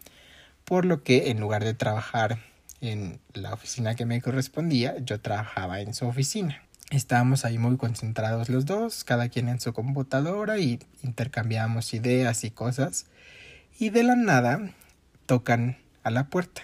por 0.64 0.86
lo 0.86 1.02
que 1.02 1.28
en 1.28 1.40
lugar 1.40 1.62
de 1.62 1.74
trabajar 1.74 2.38
en 2.80 3.20
la 3.34 3.52
oficina 3.52 3.96
que 3.96 4.06
me 4.06 4.22
correspondía, 4.22 4.96
yo 5.00 5.20
trabajaba 5.20 5.82
en 5.82 5.92
su 5.92 6.06
oficina. 6.06 6.63
Estábamos 6.90 7.44
ahí 7.44 7.58
muy 7.58 7.76
concentrados 7.76 8.48
los 8.48 8.66
dos, 8.66 9.04
cada 9.04 9.28
quien 9.28 9.48
en 9.48 9.60
su 9.60 9.72
computadora 9.72 10.58
y 10.58 10.80
intercambiábamos 11.02 11.94
ideas 11.94 12.44
y 12.44 12.50
cosas. 12.50 13.06
Y 13.78 13.90
de 13.90 14.02
la 14.04 14.16
nada 14.16 14.70
tocan 15.26 15.78
a 16.02 16.10
la 16.10 16.28
puerta. 16.28 16.62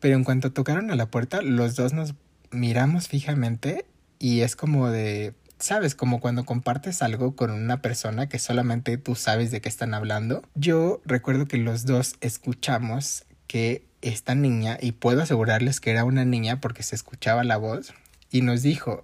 Pero 0.00 0.16
en 0.16 0.24
cuanto 0.24 0.52
tocaron 0.52 0.90
a 0.90 0.96
la 0.96 1.06
puerta, 1.06 1.40
los 1.40 1.76
dos 1.76 1.92
nos 1.92 2.14
miramos 2.50 3.08
fijamente 3.08 3.86
y 4.18 4.40
es 4.40 4.56
como 4.56 4.90
de, 4.90 5.34
sabes, 5.58 5.94
como 5.94 6.20
cuando 6.20 6.44
compartes 6.44 7.02
algo 7.02 7.36
con 7.36 7.50
una 7.50 7.80
persona 7.80 8.28
que 8.28 8.38
solamente 8.38 8.98
tú 8.98 9.14
sabes 9.14 9.50
de 9.50 9.60
qué 9.60 9.68
están 9.68 9.94
hablando. 9.94 10.42
Yo 10.54 11.00
recuerdo 11.04 11.46
que 11.46 11.58
los 11.58 11.86
dos 11.86 12.16
escuchamos 12.20 13.24
que 13.46 13.84
esta 14.02 14.34
niña, 14.34 14.78
y 14.80 14.92
puedo 14.92 15.22
asegurarles 15.22 15.80
que 15.80 15.90
era 15.90 16.04
una 16.04 16.24
niña 16.24 16.60
porque 16.60 16.82
se 16.82 16.94
escuchaba 16.94 17.44
la 17.44 17.56
voz, 17.56 17.94
y 18.30 18.42
nos 18.42 18.62
dijo, 18.62 19.02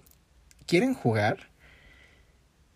¿quieren 0.67 0.95
jugar? 0.95 1.49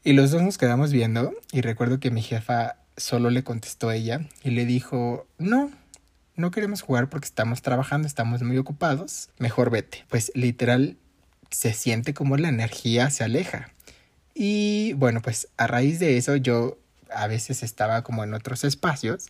Y 0.04 0.12
los 0.12 0.30
dos 0.30 0.42
nos 0.42 0.58
quedamos 0.58 0.92
viendo 0.92 1.34
y 1.52 1.60
recuerdo 1.60 1.98
que 1.98 2.10
mi 2.10 2.22
jefa 2.22 2.76
solo 2.96 3.30
le 3.30 3.44
contestó 3.44 3.90
ella 3.90 4.20
y 4.42 4.50
le 4.50 4.64
dijo, 4.64 5.26
no, 5.38 5.70
no 6.36 6.50
queremos 6.50 6.82
jugar 6.82 7.08
porque 7.08 7.26
estamos 7.26 7.62
trabajando, 7.62 8.06
estamos 8.06 8.42
muy 8.42 8.58
ocupados, 8.58 9.30
mejor 9.38 9.70
vete. 9.70 10.04
Pues 10.08 10.30
literal 10.34 10.96
se 11.50 11.72
siente 11.72 12.14
como 12.14 12.36
la 12.36 12.48
energía 12.48 13.10
se 13.10 13.24
aleja. 13.24 13.70
Y 14.34 14.92
bueno, 14.94 15.22
pues 15.22 15.48
a 15.56 15.66
raíz 15.66 15.98
de 15.98 16.18
eso 16.18 16.36
yo 16.36 16.78
a 17.10 17.26
veces 17.26 17.62
estaba 17.62 18.02
como 18.02 18.24
en 18.24 18.34
otros 18.34 18.64
espacios 18.64 19.28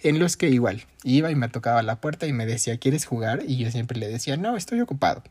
en 0.00 0.18
los 0.18 0.36
que 0.36 0.50
igual 0.50 0.84
iba 1.04 1.30
y 1.30 1.34
me 1.34 1.48
tocaba 1.48 1.82
la 1.82 2.00
puerta 2.00 2.26
y 2.26 2.32
me 2.32 2.46
decía, 2.46 2.78
¿quieres 2.78 3.06
jugar? 3.06 3.42
Y 3.46 3.56
yo 3.56 3.70
siempre 3.70 3.98
le 3.98 4.08
decía, 4.08 4.36
no, 4.36 4.56
estoy 4.56 4.80
ocupado. 4.80 5.22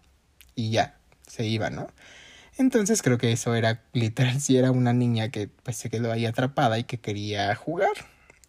Y 0.56 0.72
ya, 0.72 0.98
se 1.28 1.46
iba, 1.46 1.70
¿no? 1.70 1.88
Entonces 2.58 3.02
creo 3.02 3.18
que 3.18 3.32
eso 3.32 3.56
era 3.56 3.82
literal 3.94 4.40
si 4.42 4.58
era 4.58 4.72
una 4.72 4.94
niña 4.94 5.30
que 5.30 5.48
pues 5.48 5.78
se 5.78 5.90
quedó 5.90 6.12
ahí 6.12 6.26
atrapada 6.26 6.80
y 6.80 6.84
que 6.84 6.98
quería 6.98 7.54
jugar. 7.56 7.92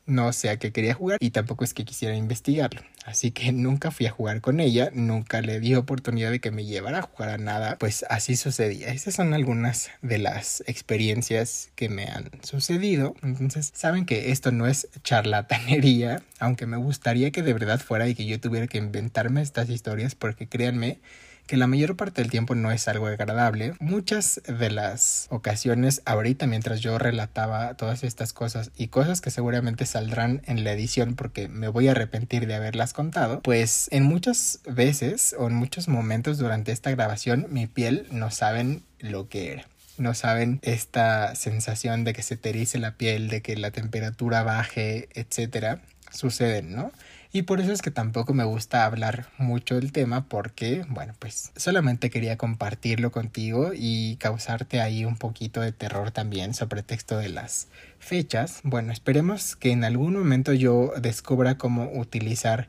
No 0.06 0.32
sé 0.32 0.50
a 0.50 0.56
qué 0.56 0.70
quería 0.70 0.94
jugar 0.94 1.18
y 1.20 1.30
tampoco 1.30 1.64
es 1.64 1.74
que 1.74 1.84
quisiera 1.84 2.14
investigarlo. 2.14 2.80
Así 3.04 3.32
que 3.32 3.50
nunca 3.50 3.90
fui 3.90 4.06
a 4.06 4.12
jugar 4.12 4.40
con 4.40 4.60
ella, 4.60 4.90
nunca 4.94 5.40
le 5.40 5.58
di 5.58 5.74
oportunidad 5.74 6.30
de 6.30 6.38
que 6.38 6.52
me 6.52 6.64
llevara 6.64 6.98
a 6.98 7.02
jugar 7.02 7.30
a 7.30 7.38
nada. 7.38 7.76
Pues 7.76 8.04
así 8.08 8.36
sucedía. 8.36 8.88
Esas 8.88 9.14
son 9.14 9.34
algunas 9.34 9.90
de 10.02 10.18
las 10.18 10.62
experiencias 10.68 11.70
que 11.74 11.88
me 11.88 12.04
han 12.04 12.30
sucedido. 12.44 13.16
Entonces 13.22 13.72
saben 13.74 14.06
que 14.06 14.30
esto 14.30 14.52
no 14.52 14.68
es 14.68 14.88
charlatanería, 15.02 16.22
aunque 16.38 16.66
me 16.66 16.76
gustaría 16.76 17.32
que 17.32 17.42
de 17.42 17.52
verdad 17.52 17.80
fuera 17.80 18.06
y 18.06 18.14
que 18.14 18.26
yo 18.26 18.38
tuviera 18.38 18.68
que 18.68 18.78
inventarme 18.78 19.42
estas 19.42 19.68
historias 19.70 20.14
porque 20.14 20.48
créanme 20.48 21.00
que 21.46 21.56
la 21.56 21.66
mayor 21.66 21.96
parte 21.96 22.22
del 22.22 22.30
tiempo 22.30 22.54
no 22.54 22.70
es 22.70 22.88
algo 22.88 23.06
agradable. 23.06 23.74
Muchas 23.80 24.40
de 24.46 24.70
las 24.70 25.26
ocasiones 25.30 26.02
ahorita 26.04 26.46
mientras 26.46 26.80
yo 26.80 26.98
relataba 26.98 27.74
todas 27.74 28.04
estas 28.04 28.32
cosas 28.32 28.70
y 28.76 28.88
cosas 28.88 29.20
que 29.20 29.30
seguramente 29.30 29.86
saldrán 29.86 30.42
en 30.46 30.64
la 30.64 30.72
edición 30.72 31.14
porque 31.14 31.48
me 31.48 31.68
voy 31.68 31.88
a 31.88 31.92
arrepentir 31.92 32.46
de 32.46 32.54
haberlas 32.54 32.92
contado, 32.92 33.40
pues 33.42 33.88
en 33.92 34.04
muchas 34.04 34.60
veces 34.66 35.34
o 35.38 35.46
en 35.46 35.54
muchos 35.54 35.88
momentos 35.88 36.38
durante 36.38 36.72
esta 36.72 36.90
grabación 36.90 37.46
mi 37.50 37.66
piel 37.66 38.06
no 38.10 38.30
saben 38.30 38.82
lo 38.98 39.28
que 39.28 39.52
era 39.52 39.68
no 39.98 40.14
saben 40.14 40.60
esta 40.62 41.34
sensación 41.34 42.04
de 42.04 42.12
que 42.12 42.22
se 42.22 42.36
te 42.36 42.52
la 42.74 42.96
piel, 42.96 43.28
de 43.28 43.42
que 43.42 43.56
la 43.56 43.70
temperatura 43.70 44.42
baje, 44.42 45.08
etcétera, 45.14 45.80
suceden, 46.10 46.74
¿no? 46.74 46.90
Y 47.32 47.42
por 47.42 47.60
eso 47.60 47.72
es 47.72 47.82
que 47.82 47.90
tampoco 47.90 48.34
me 48.34 48.44
gusta 48.44 48.84
hablar 48.84 49.28
mucho 49.38 49.74
del 49.74 49.92
tema 49.92 50.28
porque, 50.28 50.84
bueno, 50.88 51.14
pues 51.18 51.52
solamente 51.56 52.10
quería 52.10 52.36
compartirlo 52.36 53.10
contigo 53.10 53.72
y 53.74 54.16
causarte 54.16 54.80
ahí 54.80 55.04
un 55.04 55.16
poquito 55.16 55.60
de 55.60 55.72
terror 55.72 56.10
también 56.10 56.54
sobre 56.54 56.82
texto 56.82 57.18
de 57.18 57.28
las 57.28 57.68
fechas. 57.98 58.60
Bueno, 58.62 58.92
esperemos 58.92 59.56
que 59.56 59.72
en 59.72 59.84
algún 59.84 60.14
momento 60.14 60.52
yo 60.52 60.92
descubra 61.00 61.58
cómo 61.58 61.90
utilizar 61.92 62.68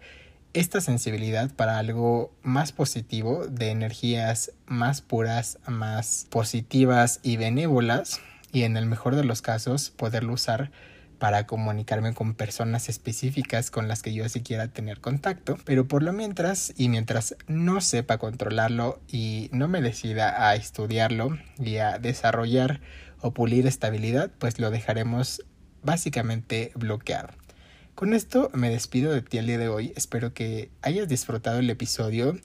esta 0.54 0.82
sensibilidad 0.82 1.52
para 1.52 1.78
algo 1.78 2.34
más 2.42 2.72
positivo, 2.72 3.46
de 3.48 3.70
energías 3.70 4.54
más 4.66 5.02
puras, 5.02 5.60
más 5.68 6.26
positivas 6.30 7.20
y 7.22 7.38
benévolas 7.38 8.22
y 8.52 8.64
en 8.64 8.76
el 8.76 8.88
mejor 8.88 9.16
de 9.16 9.24
los 9.24 9.42
casos 9.42 9.92
poderlo 9.92 10.34
usar 10.34 10.72
para 11.20 11.48
comunicarme 11.48 12.14
con 12.14 12.34
personas 12.36 12.90
específicas 12.90 13.72
con 13.72 13.88
las 13.88 14.04
que 14.04 14.14
yo 14.14 14.28
sí 14.30 14.42
quiera 14.42 14.68
tener 14.68 15.02
contacto, 15.02 15.58
pero 15.66 15.88
por 15.88 16.04
lo 16.04 16.14
mientras 16.14 16.74
y 16.78 16.90
mientras 16.90 17.36
no 17.48 17.82
sepa 17.82 18.18
controlarlo 18.18 19.02
y 19.08 19.50
no 19.52 19.68
me 19.68 19.82
decida 19.82 20.48
a 20.48 20.56
estudiarlo 20.56 21.38
y 21.58 21.78
a 21.78 22.00
desarrollar 22.00 22.82
o 23.22 23.34
pulir 23.34 23.66
estabilidad, 23.66 24.32
pues 24.38 24.60
lo 24.60 24.70
dejaremos 24.72 25.44
básicamente 25.84 26.72
bloqueado. 26.76 27.30
Con 27.96 28.14
esto 28.14 28.52
me 28.54 28.70
despido 28.70 29.12
de 29.12 29.24
ti 29.24 29.40
el 29.40 29.48
día 29.48 29.58
de 29.58 29.70
hoy, 29.70 29.94
espero 29.96 30.34
que 30.34 30.70
hayas 30.84 31.08
disfrutado 31.08 31.60
el 31.60 31.70
episodio. 31.70 32.38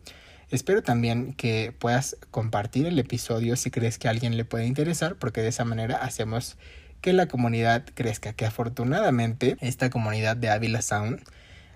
Espero 0.50 0.82
también 0.82 1.34
que 1.34 1.74
puedas 1.78 2.16
compartir 2.30 2.86
el 2.86 2.98
episodio 2.98 3.56
si 3.56 3.70
crees 3.70 3.98
que 3.98 4.08
a 4.08 4.10
alguien 4.12 4.36
le 4.36 4.44
puede 4.44 4.66
interesar, 4.66 5.16
porque 5.16 5.42
de 5.42 5.48
esa 5.48 5.64
manera 5.64 5.96
hacemos 5.96 6.56
que 7.02 7.12
la 7.12 7.26
comunidad 7.26 7.84
crezca, 7.94 8.32
que 8.32 8.46
afortunadamente 8.46 9.56
esta 9.60 9.90
comunidad 9.90 10.36
de 10.36 10.48
Ávila 10.48 10.80
Sound 10.80 11.22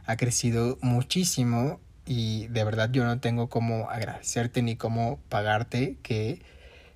ha 0.07 0.17
crecido 0.17 0.79
muchísimo 0.81 1.81
y 2.07 2.47
de 2.47 2.63
verdad 2.63 2.91
yo 2.93 3.05
no 3.05 3.19
tengo 3.19 3.49
cómo 3.49 3.91
agradecerte 3.91 4.63
ni 4.63 4.77
cómo 4.77 5.19
pagarte 5.29 5.97
que 6.05 6.41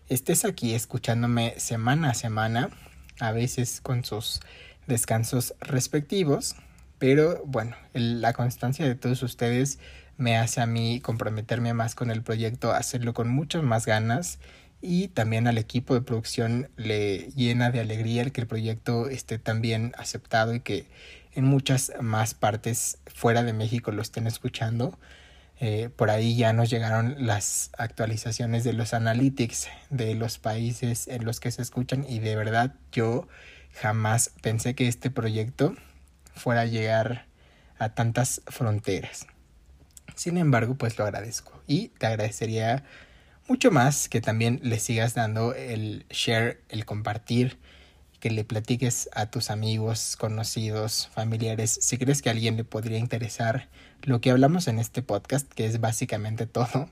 estés 0.08 0.44
aquí 0.44 0.74
escuchándome 0.74 1.54
semana 1.58 2.10
a 2.10 2.14
semana, 2.14 2.70
a 3.18 3.32
veces 3.32 3.80
con 3.80 4.04
sus 4.04 4.40
descansos 4.86 5.54
respectivos, 5.60 6.54
pero 6.98 7.42
bueno, 7.46 7.76
la 7.94 8.32
constancia 8.32 8.86
de 8.86 8.94
todos 8.94 9.24
ustedes 9.24 9.80
me 10.18 10.36
hace 10.36 10.60
a 10.60 10.66
mí 10.66 11.00
comprometerme 11.00 11.74
más 11.74 11.96
con 11.96 12.12
el 12.12 12.22
proyecto, 12.22 12.70
hacerlo 12.72 13.12
con 13.12 13.28
muchas 13.28 13.64
más 13.64 13.86
ganas 13.86 14.38
y 14.82 15.08
también 15.08 15.46
al 15.46 15.58
equipo 15.58 15.94
de 15.94 16.00
producción 16.00 16.70
le 16.76 17.30
llena 17.32 17.70
de 17.70 17.80
alegría 17.80 18.22
el 18.22 18.32
que 18.32 18.40
el 18.40 18.46
proyecto 18.46 19.08
esté 19.08 19.38
tan 19.38 19.60
bien 19.60 19.92
aceptado 19.98 20.54
y 20.54 20.60
que 20.60 20.86
en 21.32 21.44
muchas 21.44 21.92
más 22.00 22.34
partes 22.34 22.98
fuera 23.06 23.42
de 23.42 23.52
México 23.52 23.92
lo 23.92 24.02
estén 24.02 24.26
escuchando. 24.26 24.98
Eh, 25.60 25.90
por 25.94 26.08
ahí 26.08 26.36
ya 26.36 26.54
nos 26.54 26.70
llegaron 26.70 27.26
las 27.26 27.70
actualizaciones 27.76 28.64
de 28.64 28.72
los 28.72 28.94
analytics 28.94 29.68
de 29.90 30.14
los 30.14 30.38
países 30.38 31.06
en 31.06 31.26
los 31.26 31.38
que 31.38 31.50
se 31.50 31.60
escuchan 31.60 32.06
y 32.08 32.18
de 32.18 32.34
verdad 32.34 32.74
yo 32.92 33.28
jamás 33.74 34.32
pensé 34.40 34.74
que 34.74 34.88
este 34.88 35.10
proyecto 35.10 35.74
fuera 36.34 36.62
a 36.62 36.66
llegar 36.66 37.26
a 37.78 37.90
tantas 37.90 38.40
fronteras. 38.46 39.26
Sin 40.14 40.38
embargo, 40.38 40.76
pues 40.76 40.98
lo 40.98 41.04
agradezco 41.04 41.62
y 41.66 41.88
te 41.88 42.06
agradecería 42.06 42.84
mucho 43.50 43.72
más 43.72 44.08
que 44.08 44.20
también 44.20 44.60
le 44.62 44.78
sigas 44.78 45.14
dando 45.14 45.54
el 45.54 46.06
share, 46.08 46.62
el 46.68 46.84
compartir, 46.84 47.58
que 48.20 48.30
le 48.30 48.44
platiques 48.44 49.10
a 49.12 49.26
tus 49.26 49.50
amigos, 49.50 50.16
conocidos, 50.16 51.10
familiares, 51.12 51.76
si 51.82 51.98
crees 51.98 52.22
que 52.22 52.28
a 52.28 52.32
alguien 52.32 52.56
le 52.56 52.62
podría 52.62 52.98
interesar 52.98 53.68
lo 54.02 54.20
que 54.20 54.30
hablamos 54.30 54.68
en 54.68 54.78
este 54.78 55.02
podcast, 55.02 55.52
que 55.52 55.66
es 55.66 55.80
básicamente 55.80 56.46
todo. 56.46 56.88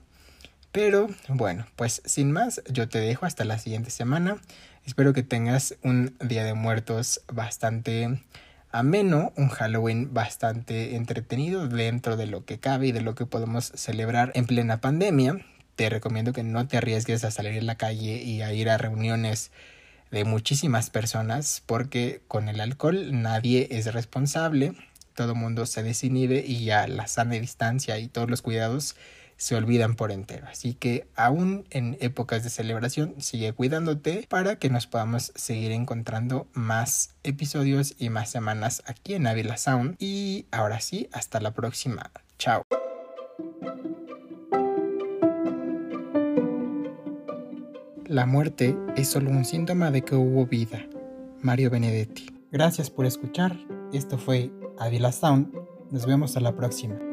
Pero 0.73 1.07
bueno, 1.29 1.65
pues 1.77 2.01
sin 2.03 2.33
más, 2.33 2.61
yo 2.69 2.89
te 2.89 2.99
dejo 2.99 3.25
hasta 3.25 3.45
la 3.45 3.57
siguiente 3.57 3.89
semana. 3.89 4.41
Espero 4.85 5.13
que 5.13 5.23
tengas 5.23 5.77
un 5.81 6.17
Día 6.19 6.43
de 6.43 6.55
Muertos 6.55 7.21
bastante 7.31 8.21
ameno, 8.69 9.31
un 9.37 9.47
Halloween 9.47 10.13
bastante 10.13 10.97
entretenido 10.97 11.69
dentro 11.69 12.17
de 12.17 12.27
lo 12.27 12.43
que 12.43 12.59
cabe 12.59 12.87
y 12.87 12.91
de 12.91 12.99
lo 12.99 13.15
que 13.15 13.25
podemos 13.25 13.71
celebrar 13.75 14.33
en 14.35 14.45
plena 14.45 14.81
pandemia 14.81 15.45
te 15.79 15.89
recomiendo 15.89 16.33
que 16.33 16.43
no 16.43 16.67
te 16.67 16.75
arriesgues 16.75 17.23
a 17.23 17.31
salir 17.31 17.53
en 17.53 17.65
la 17.65 17.75
calle 17.75 18.21
y 18.21 18.41
a 18.41 18.51
ir 18.51 18.69
a 18.69 18.77
reuniones 18.77 19.49
de 20.11 20.25
muchísimas 20.25 20.89
personas 20.89 21.63
porque 21.65 22.21
con 22.27 22.49
el 22.49 22.59
alcohol 22.59 23.21
nadie 23.21 23.65
es 23.71 23.93
responsable, 23.93 24.73
todo 25.15 25.35
mundo 25.35 25.65
se 25.65 25.81
desinhibe 25.81 26.43
y 26.45 26.65
ya 26.65 26.85
la 26.85 27.07
sana 27.07 27.35
distancia 27.35 27.97
y 27.97 28.09
todos 28.09 28.29
los 28.29 28.41
cuidados 28.41 28.97
se 29.37 29.55
olvidan 29.55 29.95
por 29.95 30.11
entero. 30.11 30.47
Así 30.51 30.73
que 30.73 31.07
aún 31.15 31.65
en 31.69 31.95
épocas 32.01 32.43
de 32.43 32.49
celebración, 32.49 33.15
sigue 33.19 33.53
cuidándote 33.53 34.27
para 34.27 34.57
que 34.57 34.69
nos 34.69 34.85
podamos 34.85 35.31
seguir 35.35 35.71
encontrando 35.71 36.49
más 36.51 37.15
episodios 37.23 37.95
y 37.97 38.09
más 38.09 38.29
semanas 38.29 38.83
aquí 38.85 39.13
en 39.13 39.27
Avila 39.27 39.55
Sound. 39.55 39.95
Y 39.97 40.45
ahora 40.51 40.81
sí, 40.81 41.07
hasta 41.13 41.39
la 41.39 41.51
próxima. 41.51 42.11
Chao. 42.37 42.63
La 48.09 48.25
muerte 48.25 48.75
es 48.95 49.07
solo 49.07 49.29
un 49.29 49.45
síntoma 49.45 49.91
de 49.91 50.01
que 50.01 50.15
hubo 50.15 50.47
vida. 50.47 50.83
Mario 51.43 51.69
Benedetti. 51.69 52.25
Gracias 52.51 52.89
por 52.89 53.05
escuchar. 53.05 53.55
Esto 53.93 54.17
fue 54.17 54.51
Avila 54.79 55.11
Sound. 55.11 55.53
Nos 55.91 56.07
vemos 56.07 56.35
a 56.35 56.39
la 56.39 56.55
próxima. 56.55 57.08